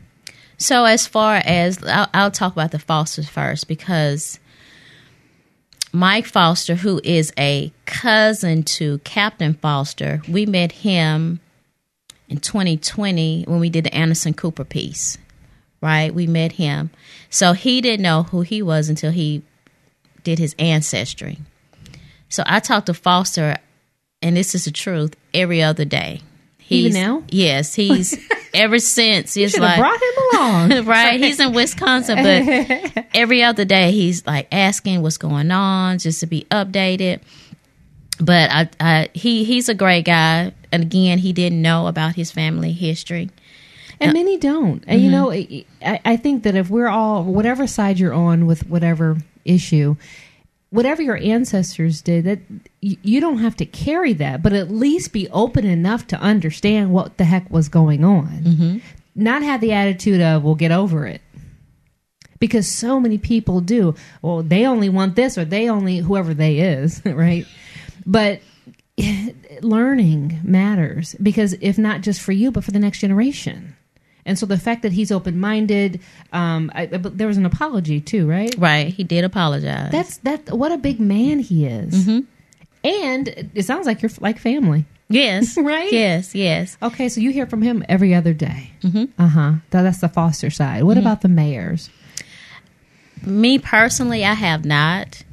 So 0.57 0.87
as 0.87 1.07
far 1.07 1.37
as 1.37 1.79
I'll, 1.85 2.09
I'll 2.12 2.31
talk 2.33 2.53
about 2.53 2.73
the 2.73 2.81
Fosters 2.81 3.29
first 3.29 3.69
because 3.69 4.41
Mike 5.92 6.27
Foster, 6.27 6.74
who 6.74 7.01
is 7.03 7.33
a 7.38 7.72
cousin 7.87 8.62
to 8.62 8.98
Captain 8.98 9.55
Foster, 9.55 10.22
we 10.29 10.44
met 10.46 10.72
him 10.72 11.40
in 12.29 12.38
2020 12.38 13.44
when 13.44 13.61
we 13.61 13.70
did 13.70 13.85
the 13.85 13.94
Anderson 13.94 14.35
Cooper 14.35 14.64
piece. 14.64 15.18
Right, 15.81 16.12
we 16.12 16.27
met 16.27 16.53
him. 16.53 16.90
So 17.31 17.53
he 17.53 17.81
didn't 17.81 18.03
know 18.03 18.24
who 18.24 18.40
he 18.40 18.62
was 18.62 18.88
until 18.88 19.12
he 19.12 19.42
did 20.24 20.38
his 20.38 20.55
ancestry. 20.59 21.38
So 22.29 22.42
I 22.46 22.61
talked 22.61 22.87
to 22.87 22.94
Foster, 22.94 23.57
and 24.20 24.37
this 24.37 24.55
is 24.55 24.64
the 24.64 24.72
truth, 24.72 25.14
every 25.33 25.62
other 25.62 25.85
day. 25.85 26.22
Even 26.68 26.92
now? 26.92 27.22
Yes, 27.28 27.74
he's 27.74 28.18
ever 28.54 28.78
since. 28.78 29.35
He's 29.35 29.59
like 29.59 29.78
brought 29.78 30.00
him 30.00 30.12
along. 30.33 30.85
right? 30.87 31.20
He's 31.20 31.40
in 31.40 31.52
Wisconsin, 31.52 32.16
but 32.16 33.07
every 33.14 33.42
other 33.42 33.64
day 33.64 33.92
he's 33.92 34.26
like 34.26 34.48
asking 34.52 35.02
what's 35.02 35.16
going 35.16 35.50
on, 35.50 35.98
just 35.98 36.20
to 36.20 36.26
be 36.26 36.46
updated. 36.50 37.20
But 38.20 38.50
I, 38.50 38.68
I 38.81 39.09
he 39.14 39.44
he's 39.44 39.68
a 39.68 39.74
great 39.74 40.04
guy, 40.04 40.52
and 40.72 40.83
again, 40.83 41.18
he 41.18 41.33
didn't 41.33 41.62
know 41.62 41.87
about 41.87 42.14
his 42.14 42.31
family 42.31 42.72
history. 42.72 43.31
And 44.00 44.11
uh, 44.11 44.14
many 44.14 44.37
don't. 44.37 44.85
And 44.87 45.00
you 45.00 45.11
mm-hmm. 45.11 45.64
know, 45.83 45.92
I, 45.92 46.00
I 46.04 46.16
think 46.16 46.44
that 46.44 46.54
if 46.54 46.70
we're 46.70 46.88
all, 46.88 47.24
whatever 47.24 47.66
side 47.66 47.98
you're 47.98 48.14
on 48.14 48.46
with 48.46 48.68
whatever 48.68 49.16
issue, 49.44 49.96
whatever 50.70 51.02
your 51.02 51.16
ancestors 51.16 52.02
did, 52.02 52.24
that 52.24 52.40
you, 52.81 52.96
you 53.02 53.20
don't 53.20 53.38
have 53.38 53.57
to 53.57 53.66
carry 53.66 54.12
that, 54.14 54.42
but 54.42 54.52
at 54.52 54.70
least 54.70 55.12
be 55.12 55.28
open 55.31 55.64
enough 55.64 56.07
to 56.09 56.20
understand 56.20 56.90
what 56.90 57.16
the 57.16 57.24
heck 57.24 57.50
was 57.50 57.68
going 57.68 58.04
on. 58.04 58.26
Mm-hmm. 58.28 58.78
Not 59.14 59.42
have 59.42 59.61
the 59.61 59.72
attitude 59.72 60.20
of, 60.20 60.44
we'll 60.44 60.54
get 60.54 60.70
over 60.70 61.07
it. 61.07 61.22
Because 62.38 62.68
so 62.68 63.00
many 63.00 63.18
people 63.18 63.61
do. 63.61 63.96
Well, 64.22 64.44
they 64.44 64.64
only 64.64 64.88
want 64.88 65.16
this, 65.16 65.37
or 65.37 65.44
they 65.44 65.68
only, 65.68 65.98
whoever 65.98 66.35
they 66.35 66.59
is, 66.59 67.02
right? 67.04 67.46
But 68.07 68.40
learning 69.62 70.40
matters 70.42 71.14
because 71.22 71.54
if 71.61 71.78
not 71.78 72.00
just 72.00 72.20
for 72.20 72.33
you, 72.33 72.50
but 72.50 72.64
for 72.64 72.70
the 72.70 72.78
next 72.78 72.98
generation. 72.98 73.76
And 74.29 74.38
so 74.38 74.47
the 74.47 74.59
fact 74.59 74.83
that 74.83 74.93
he's 74.93 75.11
open 75.11 75.41
minded, 75.41 76.01
um, 76.33 76.71
I, 76.75 76.87
but 76.87 77.19
there 77.19 77.27
was 77.27 77.37
an 77.38 77.47
apology 77.47 78.01
too, 78.01 78.29
right? 78.29 78.55
Right? 78.59 78.93
He 78.93 79.03
did 79.03 79.25
apologize. 79.25 79.91
That's 79.91 80.19
that. 80.19 80.53
What 80.57 80.71
a 80.71 80.79
big 80.79 81.01
man 81.01 81.41
he 81.41 81.67
is. 81.67 81.95
Mm-hmm. 82.07 82.21
And 82.85 83.51
it 83.55 83.64
sounds 83.64 83.87
like 83.87 84.03
you're 84.03 84.11
like 84.21 84.38
family. 84.38 84.85
yes, 85.09 85.57
Right? 85.61 85.91
Yes, 85.93 86.35
yes. 86.35 86.77
Okay, 86.83 87.09
so 87.09 87.21
you 87.21 87.33
hear 87.33 87.47
from 87.47 87.62
him 87.62 87.85
every 87.88 88.14
other 88.14 88.33
day. 88.35 88.71
Mm-hmm. 88.83 89.21
Uh 89.21 89.29
huh. 89.29 89.53
That, 89.71 89.83
that's 89.83 90.01
the 90.01 90.09
foster 90.09 90.51
side. 90.51 90.85
What 90.85 90.97
about 90.99 91.23
the 91.23 91.29
Meahers? 91.29 91.88
Me 93.27 93.59
personally, 93.59 94.25
I 94.25 94.35
have 94.35 94.64
not. 94.64 95.25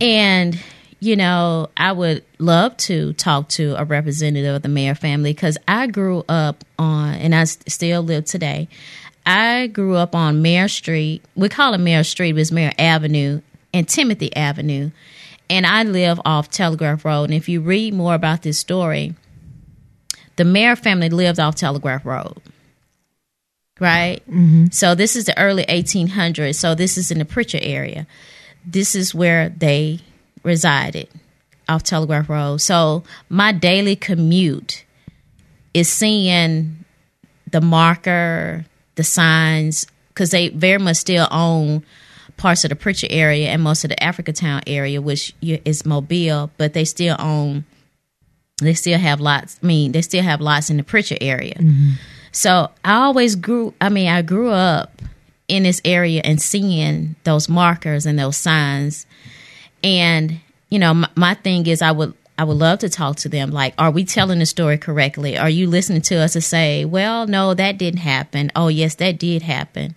And, 0.00 0.56
you 1.00 1.16
know, 1.16 1.68
I 1.76 1.92
would 1.92 2.24
love 2.38 2.76
to 2.78 3.12
talk 3.14 3.48
to 3.50 3.74
a 3.80 3.84
representative 3.84 4.56
of 4.56 4.62
the 4.62 4.68
Meaher 4.68 4.96
family 4.96 5.32
because 5.32 5.58
I 5.68 5.86
grew 5.86 6.24
up 6.28 6.64
on, 6.78 7.14
and 7.14 7.34
I 7.34 7.44
still 7.44 8.02
live 8.02 8.24
today. 8.24 8.68
I 9.24 9.66
grew 9.66 9.96
up 9.96 10.14
on 10.14 10.42
Meaher 10.42 10.70
Street. 10.70 11.22
We 11.34 11.48
call 11.48 11.74
it 11.74 11.78
Meaher 11.78 12.06
Street, 12.06 12.32
but 12.32 12.40
it's 12.40 12.50
Meaher 12.50 12.74
Avenue 12.78 13.42
and 13.74 13.88
Timothy 13.88 14.34
Avenue. 14.34 14.90
And 15.50 15.66
I 15.66 15.82
live 15.82 16.20
off 16.24 16.50
Telegraph 16.50 17.04
Road. 17.04 17.24
And 17.24 17.34
if 17.34 17.48
you 17.48 17.60
read 17.60 17.94
more 17.94 18.14
about 18.14 18.42
this 18.42 18.58
story, 18.58 19.14
the 20.36 20.44
Meaher 20.44 20.78
family 20.78 21.08
lived 21.08 21.38
off 21.38 21.54
Telegraph 21.54 22.04
Road 22.04 22.40
right? 23.80 24.22
Mm-hmm. 24.28 24.66
So 24.72 24.94
this 24.94 25.16
is 25.16 25.26
the 25.26 25.38
early 25.38 25.64
1800s. 25.64 26.54
So 26.56 26.74
this 26.74 26.96
is 26.96 27.10
in 27.10 27.18
the 27.18 27.24
Prichard 27.24 27.62
area. 27.62 28.06
This 28.64 28.94
is 28.94 29.14
where 29.14 29.48
they 29.50 30.00
resided 30.46 31.08
off 31.68 31.82
Telegraph 31.82 32.30
Road. 32.30 32.60
So 32.62 33.02
my 33.28 33.52
daily 33.52 33.96
commute 33.96 34.84
is 35.74 35.92
seeing 35.92 36.84
the 37.50 37.60
marker, 37.60 38.64
the 38.94 39.04
signs, 39.04 39.86
because 40.08 40.30
they 40.30 40.48
very 40.48 40.78
much 40.78 40.96
still 40.96 41.28
own 41.30 41.82
parts 42.36 42.64
of 42.64 42.70
the 42.70 42.76
Prichard 42.76 43.12
area 43.12 43.48
and 43.48 43.62
most 43.62 43.84
of 43.84 43.90
the 43.90 43.96
Africatown 43.96 44.62
area, 44.66 45.02
which 45.02 45.34
is 45.42 45.84
Mobile, 45.84 46.50
but 46.56 46.72
they 46.72 46.84
still 46.84 47.16
own. 47.18 47.64
They 48.58 48.72
still 48.72 48.98
have 48.98 49.20
lots. 49.20 49.58
I 49.62 49.66
mean, 49.66 49.92
they 49.92 50.00
still 50.00 50.22
have 50.22 50.40
lots 50.40 50.70
in 50.70 50.78
the 50.78 50.82
Prichard 50.82 51.18
area. 51.20 51.54
Mm-hmm. 51.54 51.90
So 52.32 52.70
I 52.84 52.94
always 52.94 53.34
grew, 53.34 53.74
I 53.80 53.88
mean, 53.90 54.08
I 54.08 54.22
grew 54.22 54.50
up 54.50 55.02
in 55.48 55.62
this 55.62 55.80
area 55.84 56.22
and 56.24 56.40
seeing 56.40 57.16
those 57.24 57.48
markers 57.48 58.06
and 58.06 58.18
those 58.18 58.36
signs. 58.36 59.06
And, 59.82 60.40
you 60.70 60.78
know, 60.78 60.94
my, 60.94 61.08
my 61.14 61.34
thing 61.34 61.66
is 61.66 61.82
I 61.82 61.92
would, 61.92 62.14
I 62.38 62.44
would 62.44 62.56
love 62.56 62.80
to 62.80 62.88
talk 62.88 63.16
to 63.18 63.28
them. 63.28 63.50
Like, 63.50 63.74
are 63.78 63.90
we 63.90 64.04
telling 64.04 64.38
the 64.38 64.46
story 64.46 64.78
correctly? 64.78 65.38
Are 65.38 65.48
you 65.48 65.68
listening 65.68 66.02
to 66.02 66.16
us 66.16 66.34
to 66.34 66.40
say, 66.40 66.84
well, 66.84 67.26
no, 67.26 67.54
that 67.54 67.78
didn't 67.78 68.00
happen. 68.00 68.52
Oh, 68.54 68.68
yes, 68.68 68.94
that 68.96 69.18
did 69.18 69.42
happen. 69.42 69.96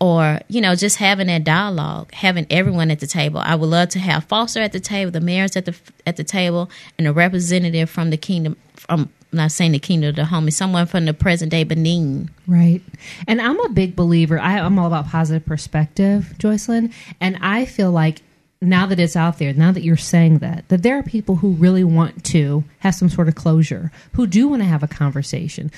Or, 0.00 0.40
you 0.48 0.62
know, 0.62 0.74
just 0.74 0.96
having 0.96 1.26
that 1.26 1.44
dialogue, 1.44 2.12
having 2.14 2.46
everyone 2.48 2.90
at 2.90 3.00
the 3.00 3.06
table. 3.06 3.40
I 3.44 3.54
would 3.54 3.68
love 3.68 3.90
to 3.90 3.98
have 3.98 4.24
Foster 4.24 4.60
at 4.60 4.72
the 4.72 4.80
table, 4.80 5.10
the 5.10 5.20
Meahers 5.20 5.56
at 5.56 5.66
the 5.66 5.76
at 6.06 6.16
the 6.16 6.24
table, 6.24 6.70
and 6.96 7.06
a 7.06 7.12
representative 7.12 7.90
from 7.90 8.08
the 8.08 8.16
kingdom 8.16 8.56
from 8.76 9.10
I'm 9.32 9.36
not 9.36 9.52
saying 9.52 9.72
the 9.72 9.78
kingdom 9.78 10.10
of 10.10 10.16
Dahomey, 10.16 10.50
someone 10.50 10.86
from 10.86 11.04
the 11.04 11.14
present 11.14 11.50
day 11.50 11.64
Benin. 11.64 12.30
Right. 12.46 12.82
And 13.28 13.40
I'm 13.40 13.60
a 13.60 13.68
big 13.68 13.94
believer. 13.94 14.40
I, 14.40 14.58
I'm 14.58 14.78
all 14.78 14.86
about 14.86 15.06
positive 15.06 15.46
perspective, 15.46 16.34
Joycelyn. 16.38 16.92
And 17.20 17.38
I 17.40 17.64
feel 17.64 17.92
like 17.92 18.22
now 18.62 18.84
that 18.86 19.00
it's 19.00 19.16
out 19.16 19.38
there, 19.38 19.54
now 19.54 19.72
that 19.72 19.82
you're 19.82 19.96
saying 19.96 20.38
that, 20.38 20.68
that 20.68 20.82
there 20.82 20.98
are 20.98 21.02
people 21.02 21.36
who 21.36 21.52
really 21.52 21.84
want 21.84 22.24
to 22.24 22.62
have 22.80 22.94
some 22.94 23.08
sort 23.08 23.28
of 23.28 23.34
closure, 23.34 23.90
who 24.14 24.26
do 24.26 24.48
want 24.48 24.62
to 24.62 24.68
have 24.68 24.82
a 24.82 24.88
conversation. 24.88 25.70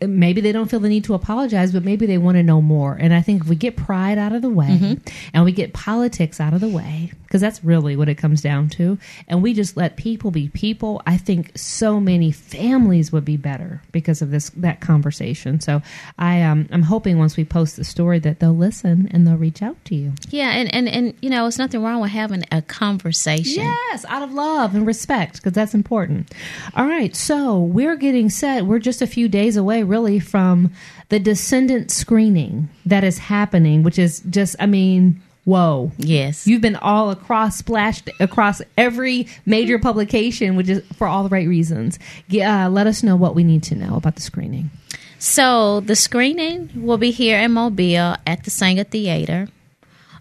Maybe 0.00 0.40
they 0.40 0.52
don't 0.52 0.70
feel 0.70 0.80
the 0.80 0.88
need 0.88 1.04
to 1.04 1.14
apologize, 1.14 1.72
but 1.72 1.84
maybe 1.84 2.06
they 2.06 2.18
want 2.18 2.36
to 2.36 2.42
know 2.42 2.60
more. 2.60 2.96
And 3.00 3.14
I 3.14 3.22
think 3.22 3.42
if 3.42 3.48
we 3.48 3.56
get 3.56 3.76
pride 3.76 4.18
out 4.18 4.32
of 4.32 4.42
the 4.42 4.50
way 4.50 4.98
and 5.32 5.44
we 5.44 5.52
get 5.52 5.72
politics 5.72 6.40
out 6.40 6.52
of 6.52 6.60
the 6.60 6.68
way, 6.68 7.12
because 7.30 7.40
that's 7.40 7.62
really 7.62 7.94
what 7.96 8.08
it 8.08 8.16
comes 8.16 8.42
down 8.42 8.68
to. 8.70 8.98
And 9.28 9.40
we 9.40 9.54
just 9.54 9.76
let 9.76 9.96
people 9.96 10.32
be 10.32 10.48
people. 10.48 11.00
I 11.06 11.16
think 11.16 11.52
so 11.56 12.00
many 12.00 12.32
families 12.32 13.12
would 13.12 13.24
be 13.24 13.36
better 13.36 13.82
because 13.92 14.20
of 14.20 14.32
this 14.32 14.50
that 14.50 14.80
conversation. 14.80 15.60
So 15.60 15.80
I 16.18 16.42
um, 16.42 16.68
I'm 16.72 16.82
hoping 16.82 17.18
once 17.18 17.36
we 17.36 17.44
post 17.44 17.76
the 17.76 17.84
story 17.84 18.18
that 18.18 18.40
they'll 18.40 18.56
listen 18.56 19.08
and 19.12 19.26
they'll 19.26 19.36
reach 19.36 19.62
out 19.62 19.76
to 19.86 19.94
you. 19.94 20.12
Yeah, 20.30 20.50
and 20.50 20.72
and 20.74 20.88
and 20.88 21.14
you 21.22 21.30
know, 21.30 21.46
it's 21.46 21.58
nothing 21.58 21.82
wrong 21.82 22.00
with 22.00 22.10
having 22.10 22.44
a 22.50 22.62
conversation. 22.62 23.62
Yes, 23.62 24.04
out 24.08 24.22
of 24.22 24.32
love 24.32 24.74
and 24.74 24.84
respect 24.84 25.36
because 25.36 25.52
that's 25.52 25.74
important. 25.74 26.32
All 26.74 26.86
right, 26.86 27.14
so 27.14 27.58
we're 27.58 27.96
getting 27.96 28.30
set. 28.30 28.66
We're 28.66 28.78
just 28.78 29.02
a 29.02 29.06
few 29.06 29.28
days 29.28 29.56
away, 29.56 29.82
really, 29.82 30.20
from 30.20 30.72
the 31.08 31.18
Descendant 31.18 31.90
screening 31.90 32.68
that 32.86 33.04
is 33.04 33.18
happening, 33.18 33.82
which 33.82 33.98
is 33.98 34.20
just, 34.20 34.56
I 34.58 34.66
mean 34.66 35.22
whoa. 35.44 35.90
Yes. 35.98 36.46
You've 36.46 36.60
been 36.60 36.76
all 36.76 37.10
across, 37.10 37.56
splashed 37.56 38.10
across 38.20 38.62
every 38.78 39.26
major 39.46 39.78
publication, 39.78 40.54
which 40.54 40.68
is 40.68 40.82
for 40.96 41.06
all 41.06 41.24
the 41.24 41.28
right 41.28 41.48
reasons. 41.48 41.98
Uh, 42.32 42.68
let 42.70 42.86
us 42.86 43.02
know 43.02 43.16
what 43.16 43.34
we 43.34 43.42
need 43.42 43.62
to 43.64 43.74
know 43.74 43.96
about 43.96 44.14
the 44.14 44.22
screening. 44.22 44.70
So, 45.18 45.80
the 45.80 45.96
screening 45.96 46.70
will 46.74 46.96
be 46.96 47.10
here 47.10 47.38
in 47.38 47.52
Mobile 47.52 48.16
at 48.26 48.44
the 48.44 48.50
Saenger 48.50 48.88
Theater 48.88 49.48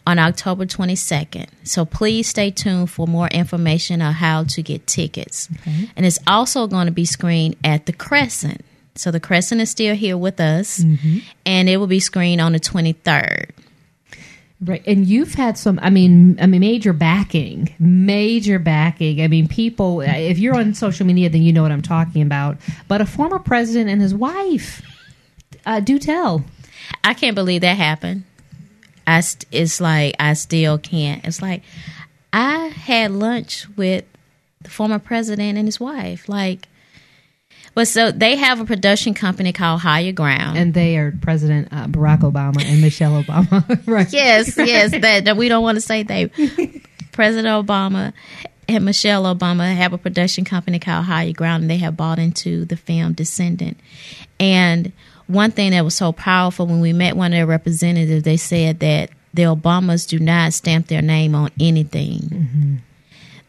on 0.09 0.17
October 0.19 0.65
22nd. 0.65 1.47
So, 1.63 1.85
please 1.85 2.27
stay 2.27 2.49
tuned 2.49 2.89
for 2.89 3.07
more 3.07 3.27
information 3.27 4.01
on 4.01 4.13
how 4.13 4.43
to 4.45 4.63
get 4.63 4.87
tickets. 4.87 5.49
Okay. 5.61 5.89
And 5.95 6.05
it's 6.05 6.19
also 6.25 6.67
going 6.67 6.87
to 6.87 6.91
be 6.91 7.05
screened 7.05 7.55
at 7.63 7.85
the 7.85 7.93
Crescent. 7.93 8.65
So, 8.95 9.11
the 9.11 9.19
Crescent 9.19 9.61
is 9.61 9.69
still 9.69 9.95
here 9.95 10.17
with 10.17 10.39
us, 10.39 10.79
mm-hmm. 10.79 11.19
and 11.45 11.69
it 11.69 11.77
will 11.77 11.87
be 11.87 11.99
screened 11.99 12.41
on 12.41 12.53
the 12.53 12.59
23rd. 12.59 13.51
Right, 14.61 14.83
and 14.85 15.07
you've 15.07 15.35
had 15.35 15.57
some. 15.57 15.79
I 15.81 15.89
mean, 15.89 16.37
I 16.41 16.45
mean, 16.45 16.59
major 16.59 16.91
backing, 16.91 17.73
major 17.79 18.59
backing. 18.59 19.21
I 19.21 19.27
mean, 19.27 19.47
people. 19.47 20.01
If 20.01 20.37
you're 20.37 20.57
on 20.57 20.73
social 20.73 21.05
media, 21.05 21.29
then 21.29 21.43
you 21.43 21.53
know 21.53 21.61
what 21.61 21.71
I'm 21.71 21.81
talking 21.81 22.21
about. 22.21 22.57
But 22.89 22.99
a 22.99 23.05
former 23.05 23.39
president 23.39 23.89
and 23.89 24.01
his 24.01 24.13
wife, 24.13 24.81
uh, 25.65 25.79
do 25.79 25.97
tell. 25.97 26.43
I 27.05 27.13
can't 27.13 27.35
believe 27.35 27.61
that 27.61 27.77
happened. 27.77 28.23
I 29.09 29.21
st- 29.21 29.45
it's 29.51 29.81
like 29.81 30.15
I 30.19 30.33
still 30.33 30.77
can't. 30.77 31.25
It's 31.25 31.41
like 31.41 31.63
I 32.31 32.67
had 32.67 33.11
lunch 33.11 33.67
with 33.75 34.05
the 34.61 34.69
former 34.69 34.99
president 34.99 35.57
and 35.57 35.67
his 35.67 35.79
wife. 35.79 36.29
Like 36.29 36.67
but 37.73 37.87
so 37.87 38.11
they 38.11 38.35
have 38.35 38.59
a 38.59 38.65
production 38.65 39.13
company 39.13 39.53
called 39.53 39.81
Higher 39.81 40.11
Ground, 40.11 40.57
and 40.57 40.73
they 40.73 40.97
are 40.97 41.13
President 41.21 41.69
uh, 41.71 41.87
Barack 41.87 42.19
Obama 42.19 42.63
and 42.63 42.81
Michelle 42.81 43.23
Obama. 43.23 43.81
right? 43.87 44.11
Yes, 44.11 44.57
yes. 44.57 44.91
That, 44.91 45.25
that 45.25 45.37
we 45.37 45.49
don't 45.49 45.63
want 45.63 45.77
to 45.77 45.81
say 45.81 46.03
they. 46.03 46.27
President 47.11 47.47
Obama 47.47 48.13
and 48.67 48.85
Michelle 48.85 49.23
Obama 49.23 49.73
have 49.75 49.93
a 49.93 49.97
production 49.97 50.45
company 50.45 50.79
called 50.79 51.05
Higher 51.05 51.33
Ground, 51.33 51.63
and 51.63 51.69
they 51.69 51.77
have 51.77 51.95
bought 51.95 52.19
into 52.19 52.65
the 52.65 52.77
film 52.77 53.13
Descendant. 53.13 53.77
And 54.39 54.91
one 55.29 55.51
thing 55.51 55.71
that 55.71 55.85
was 55.85 55.95
so 55.95 56.11
powerful 56.11 56.65
when 56.65 56.81
we 56.81 56.91
met 56.91 57.15
one 57.15 57.31
of 57.31 57.37
their 57.37 57.45
representatives, 57.45 58.23
they 58.23 58.35
said 58.35 58.79
that 58.79 59.11
the 59.31 59.43
Obamas 59.43 60.07
do 60.07 60.17
not 60.17 60.53
stamp 60.53 60.87
their 60.87 61.03
name 61.03 61.35
on 61.35 61.51
anything. 61.59 62.19
Mm-hmm. 62.19 62.75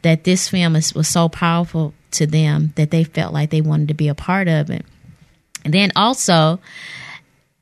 That 0.03 0.25
this 0.25 0.49
film 0.49 0.77
is, 0.77 0.95
was 0.95 1.09
so 1.09 1.31
powerful 1.31 1.95
to 2.13 2.27
them 2.27 2.75
that 2.77 2.91
they 2.91 3.03
felt 3.03 3.33
like 3.33 3.49
they 3.49 3.63
wanted 3.63 3.89
to 3.89 3.95
be 3.95 4.09
a 4.09 4.15
part 4.15 4.47
of 4.47 4.69
it. 4.69 4.85
And 5.65 5.73
then 5.73 5.91
also, 5.97 6.61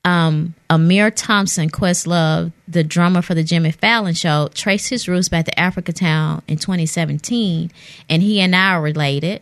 um, 0.03 0.53
Ahmir 0.69 1.13
Thompson, 1.15 1.69
Questlove, 1.69 2.51
the 2.67 2.83
drummer 2.83 3.21
for 3.21 3.35
the 3.35 3.43
Jimmy 3.43 3.71
Fallon 3.71 4.15
show, 4.15 4.49
traced 4.53 4.89
his 4.89 5.07
roots 5.07 5.29
back 5.29 5.45
to 5.45 5.55
Africatown 5.55 6.41
in 6.45 6.57
2017, 6.57 7.71
and 8.09 8.21
he 8.21 8.41
and 8.41 8.53
I 8.53 8.73
are 8.73 8.81
related. 8.81 9.41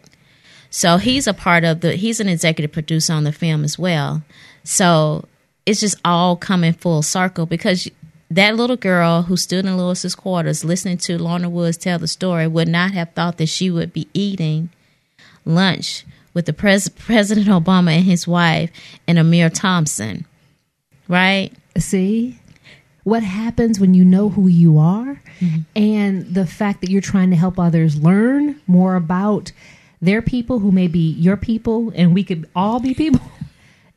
So 0.69 0.97
he's 0.97 1.25
a 1.25 1.33
part 1.33 1.63
of 1.63 1.81
the, 1.81 1.95
he's 1.95 2.19
an 2.19 2.27
executive 2.27 2.71
producer 2.71 3.13
on 3.13 3.23
the 3.23 3.31
film 3.31 3.63
as 3.63 3.79
well. 3.79 4.21
So 4.67 5.23
it's 5.65 5.79
just 5.79 5.95
all 6.03 6.35
coming 6.35 6.73
full 6.73 7.01
circle 7.01 7.45
because 7.45 7.89
that 8.29 8.57
little 8.57 8.75
girl 8.75 9.21
who 9.21 9.37
stood 9.37 9.63
in 9.63 9.77
Lewis's 9.77 10.13
quarters 10.13 10.65
listening 10.65 10.97
to 10.99 11.17
Lorna 11.17 11.49
Woods 11.49 11.77
tell 11.77 11.97
the 11.97 12.07
story 12.07 12.47
would 12.47 12.67
not 12.67 12.91
have 12.91 13.13
thought 13.13 13.37
that 13.37 13.47
she 13.47 13.71
would 13.71 13.93
be 13.93 14.09
eating 14.13 14.67
lunch 15.45 16.05
with 16.33 16.47
the 16.47 16.51
pres- 16.51 16.89
President 16.89 17.47
Obama 17.47 17.95
and 17.95 18.03
his 18.03 18.27
wife 18.27 18.69
and 19.07 19.17
Ahmir 19.17 19.49
Thompson. 19.53 20.25
Right? 21.07 21.53
See? 21.77 22.37
What 23.05 23.23
happens 23.23 23.79
when 23.79 23.93
you 23.93 24.03
know 24.03 24.27
who 24.27 24.49
you 24.49 24.79
are 24.79 25.21
mm-hmm. 25.39 25.59
and 25.77 26.25
the 26.35 26.45
fact 26.45 26.81
that 26.81 26.89
you're 26.89 26.99
trying 26.99 27.29
to 27.29 27.37
help 27.37 27.57
others 27.57 27.95
learn 27.95 28.59
more 28.67 28.97
about 28.97 29.53
their 30.01 30.21
people 30.21 30.59
who 30.59 30.73
may 30.73 30.89
be 30.89 31.11
your 31.13 31.37
people 31.37 31.93
and 31.95 32.13
we 32.13 32.25
could 32.25 32.49
all 32.53 32.81
be 32.81 32.93
people 32.93 33.21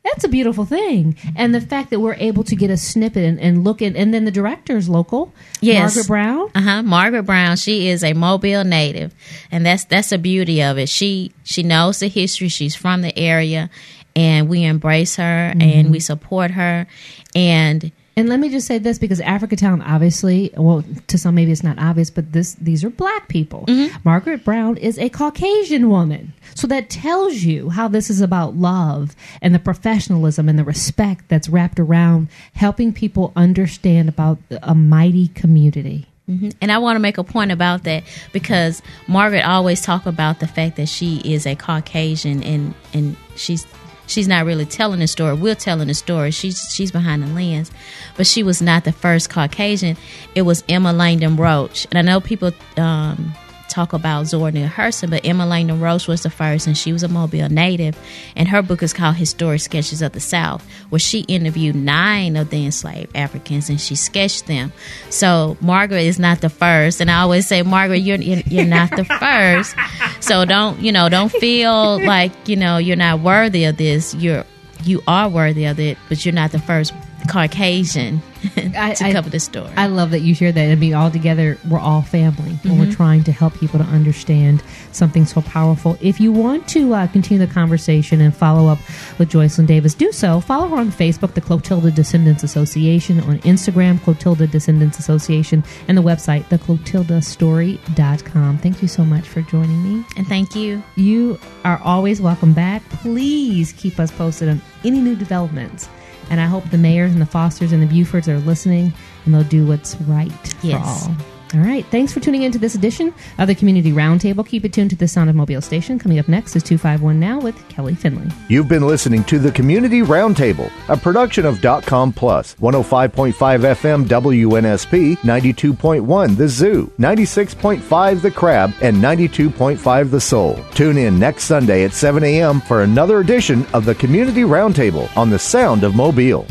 That's 0.03 0.23
a 0.23 0.27
beautiful 0.27 0.65
thing. 0.65 1.15
And 1.35 1.53
the 1.53 1.61
fact 1.61 1.91
that 1.91 1.99
we're 1.99 2.15
able 2.15 2.43
to 2.45 2.55
get 2.55 2.71
a 2.71 2.77
snippet 2.77 3.23
and, 3.23 3.39
and 3.39 3.63
look 3.63 3.83
at, 3.83 3.95
and 3.95 4.11
then 4.11 4.25
the 4.25 4.31
director's 4.31 4.89
local, 4.89 5.31
yes. 5.61 5.95
Margaret 5.95 6.07
Brown. 6.07 6.49
Uh 6.55 6.61
huh. 6.61 6.83
Margaret 6.83 7.23
Brown. 7.23 7.55
She 7.55 7.87
is 7.87 8.03
a 8.03 8.13
Mobile 8.13 8.63
native, 8.63 9.13
and 9.51 9.63
that's 9.65 9.85
that's 9.85 10.09
the 10.09 10.17
beauty 10.17 10.63
of 10.63 10.79
it. 10.79 10.89
She 10.89 11.31
she 11.43 11.61
knows 11.61 11.99
the 11.99 12.07
history. 12.07 12.47
She's 12.47 12.75
from 12.75 13.01
the 13.01 13.17
area, 13.17 13.69
and 14.15 14.49
we 14.49 14.63
embrace 14.63 15.17
her 15.17 15.53
mm-hmm. 15.55 15.61
and 15.61 15.91
we 15.91 15.99
support 15.99 16.51
her, 16.51 16.87
and 17.35 17.91
and 18.17 18.27
let 18.27 18.39
me 18.39 18.49
just 18.49 18.67
say 18.67 18.77
this 18.77 18.99
because 18.99 19.21
Africatown, 19.21 19.81
obviously, 19.85 20.51
well, 20.57 20.83
to 21.07 21.17
some 21.17 21.35
maybe 21.35 21.51
it's 21.51 21.63
not 21.63 21.79
obvious, 21.79 22.09
but 22.09 22.33
this 22.33 22.55
these 22.55 22.83
are 22.83 22.89
black 22.89 23.29
people. 23.29 23.65
Mm-hmm. 23.67 23.95
Margaret 24.03 24.43
Brown 24.43 24.77
is 24.77 24.99
a 24.99 25.09
Caucasian 25.09 25.89
woman, 25.89 26.33
so 26.53 26.67
that 26.67 26.89
tells 26.89 27.35
you 27.35 27.69
how 27.69 27.87
this 27.87 28.09
is 28.09 28.19
about 28.19 28.55
love 28.55 29.15
and 29.41 29.55
the 29.55 29.59
professionalism 29.59 30.49
and 30.49 30.59
the 30.59 30.63
respect 30.65 31.29
that's 31.29 31.47
wrapped 31.47 31.79
around 31.79 32.27
helping 32.53 32.91
people 32.91 33.31
understand 33.35 34.09
about 34.09 34.39
a 34.61 34.75
mighty 34.75 35.29
community. 35.29 36.07
Mm-hmm. 36.29 36.49
And 36.61 36.71
I 36.71 36.77
want 36.77 36.95
to 36.95 36.99
make 36.99 37.17
a 37.17 37.23
point 37.23 37.51
about 37.51 37.83
that 37.83 38.03
because 38.31 38.81
Margaret 39.07 39.43
always 39.43 39.81
talk 39.81 40.05
about 40.05 40.39
the 40.39 40.47
fact 40.47 40.75
that 40.77 40.87
she 40.87 41.21
is 41.23 41.45
a 41.47 41.55
Caucasian 41.55 42.43
and 42.43 42.73
and 42.93 43.15
she's 43.35 43.65
she's 44.07 44.27
not 44.27 44.45
really 44.45 44.65
telling 44.65 44.99
the 44.99 45.07
story. 45.07 45.33
We're 45.35 45.55
telling 45.55 45.87
the 45.87 45.93
story. 45.93 46.31
She's 46.31 46.73
she's 46.73 46.91
behind 46.91 47.23
the 47.23 47.27
lens, 47.27 47.71
but 48.17 48.27
she 48.27 48.43
was 48.43 48.61
not 48.61 48.83
the 48.83 48.91
first 48.91 49.29
Caucasian. 49.29 49.97
It 50.35 50.43
was 50.43 50.63
Emma 50.69 50.93
Langdon 50.93 51.35
Roche, 51.35 51.85
and 51.89 51.97
I 51.97 52.01
know 52.01 52.19
people 52.19 52.51
um, 52.77 53.33
talk 53.71 53.93
about 53.93 54.27
Zora 54.27 54.51
Neale 54.51 54.67
Hurston, 54.67 55.09
but 55.09 55.25
Emma 55.25 55.45
Langdon 55.45 55.79
Roche 55.79 56.07
was 56.07 56.23
the 56.23 56.29
first, 56.29 56.67
and 56.67 56.77
she 56.77 56.93
was 56.93 57.03
a 57.03 57.07
Mobile 57.07 57.49
native. 57.49 57.97
And 58.35 58.47
her 58.47 58.61
book 58.61 58.83
is 58.83 58.93
called 58.93 59.15
Historic 59.15 59.61
Sketches 59.61 60.01
of 60.01 60.11
the 60.11 60.19
South, 60.19 60.65
where 60.89 60.99
she 60.99 61.21
interviewed 61.21 61.75
nine 61.75 62.35
of 62.35 62.49
the 62.49 62.65
enslaved 62.65 63.15
Africans 63.15 63.69
and 63.69 63.79
she 63.79 63.95
sketched 63.95 64.47
them. 64.47 64.71
So 65.09 65.57
Margaret 65.61 66.03
is 66.03 66.19
not 66.19 66.41
the 66.41 66.49
first, 66.49 67.01
and 67.01 67.09
I 67.09 67.21
always 67.21 67.47
say, 67.47 67.63
Margaret, 67.63 67.97
you're, 67.97 68.17
you're 68.17 68.65
not 68.65 68.91
the 68.91 69.05
first. 69.05 69.75
So 70.19 70.45
don't 70.45 70.79
you 70.79 70.91
know? 70.91 71.09
Don't 71.09 71.31
feel 71.31 72.03
like 72.05 72.47
you 72.47 72.55
know 72.55 72.77
you're 72.77 72.95
not 72.95 73.19
worthy 73.21 73.65
of 73.65 73.77
this. 73.77 74.13
You're 74.13 74.45
you 74.83 75.01
are 75.07 75.29
worthy 75.29 75.65
of 75.65 75.79
it, 75.79 75.97
but 76.09 76.25
you're 76.25 76.33
not 76.33 76.51
the 76.51 76.59
first 76.59 76.93
Caucasian 77.27 78.21
I, 78.75 78.93
to 78.95 79.11
cover 79.11 79.29
the 79.29 79.39
story. 79.39 79.71
I 79.77 79.87
love 79.87 80.11
that 80.11 80.19
you 80.19 80.33
share 80.33 80.51
that. 80.51 80.71
I 80.71 80.75
mean, 80.75 80.93
all 80.93 81.11
together, 81.11 81.57
we're 81.69 81.79
all 81.79 82.01
family 82.01 82.51
mm-hmm. 82.51 82.69
when 82.69 82.79
we're 82.79 82.93
trying 82.93 83.23
to 83.25 83.31
help 83.31 83.53
people 83.55 83.79
to 83.79 83.85
understand 83.85 84.63
something 84.91 85.25
so 85.25 85.41
powerful. 85.41 85.97
If 86.01 86.19
you 86.19 86.31
want 86.31 86.67
to 86.69 86.93
uh, 86.93 87.07
continue 87.07 87.45
the 87.45 87.53
conversation 87.53 88.21
and 88.21 88.35
follow 88.35 88.67
up 88.67 88.79
with 89.19 89.29
Joycelyn 89.29 89.67
Davis, 89.67 89.93
do 89.93 90.11
so. 90.11 90.39
Follow 90.39 90.67
her 90.69 90.77
on 90.77 90.91
Facebook, 90.91 91.33
the 91.33 91.41
Clotilda 91.41 91.91
Descendants 91.91 92.43
Association, 92.43 93.19
on 93.21 93.39
Instagram, 93.39 94.01
Clotilda 94.01 94.47
Descendants 94.47 94.99
Association, 94.99 95.63
and 95.87 95.97
the 95.97 96.01
website, 96.01 96.43
theclotildastory.com. 96.45 98.57
Thank 98.57 98.81
you 98.81 98.87
so 98.87 99.03
much 99.03 99.27
for 99.27 99.41
joining 99.43 99.83
me. 99.83 100.05
And 100.17 100.27
thank 100.27 100.55
you. 100.55 100.81
You 100.95 101.39
are 101.63 101.79
always 101.83 102.21
welcome 102.21 102.53
back. 102.53 102.81
Please 102.89 103.73
keep 103.73 103.99
us 103.99 104.11
posted 104.11 104.49
on 104.49 104.61
any 104.83 104.99
new 104.99 105.15
developments 105.15 105.87
and 106.31 106.39
I 106.39 106.45
hope 106.45 106.63
the 106.71 106.77
Meahers 106.77 107.11
and 107.11 107.21
the 107.21 107.25
Fosters 107.25 107.73
and 107.73 107.83
the 107.83 107.87
Bufords 107.87 108.29
are 108.29 108.39
listening 108.39 108.93
and 109.25 109.33
they'll 109.33 109.43
do 109.43 109.67
what's 109.67 109.95
right 110.01 110.31
yes. 110.63 111.03
for 111.03 111.09
all. 111.09 111.15
All 111.53 111.59
right. 111.59 111.85
Thanks 111.87 112.13
for 112.13 112.21
tuning 112.21 112.43
in 112.43 112.51
to 112.53 112.59
this 112.59 112.75
edition 112.75 113.13
of 113.37 113.47
the 113.47 113.55
Community 113.55 113.91
Roundtable. 113.91 114.47
Keep 114.47 114.63
it 114.63 114.73
tuned 114.73 114.89
to 114.91 114.95
the 114.95 115.07
Sound 115.07 115.29
of 115.29 115.35
Mobile 115.35 115.59
station. 115.59 115.99
Coming 115.99 116.17
up 116.17 116.29
next 116.29 116.55
is 116.55 116.63
251 116.63 117.19
Now 117.19 117.41
with 117.41 117.67
Kelly 117.67 117.93
Finley. 117.93 118.29
You've 118.47 118.69
been 118.69 118.87
listening 118.87 119.25
to 119.25 119.37
the 119.37 119.51
Community 119.51 120.01
Roundtable, 120.01 120.71
a 120.87 120.95
production 120.95 121.45
of 121.45 121.61
Com 121.85 122.13
Plus, 122.13 122.55
105.5 122.55 123.33
FM 123.33 124.05
WNSP, 124.05 125.17
92.1 125.17 126.37
The 126.37 126.47
Zoo, 126.47 126.91
96.5 126.97 128.21
The 128.21 128.31
Crab, 128.31 128.73
and 128.81 128.97
92.5 128.97 130.11
The 130.11 130.21
Soul. 130.21 130.63
Tune 130.73 130.97
in 130.97 131.19
next 131.19 131.43
Sunday 131.43 131.83
at 131.83 131.93
7 131.93 132.23
a.m. 132.23 132.61
for 132.61 132.83
another 132.83 133.19
edition 133.19 133.65
of 133.73 133.83
the 133.83 133.95
Community 133.95 134.41
Roundtable 134.41 135.09
on 135.17 135.29
the 135.29 135.39
Sound 135.39 135.83
of 135.83 135.95
Mobile. 135.95 136.47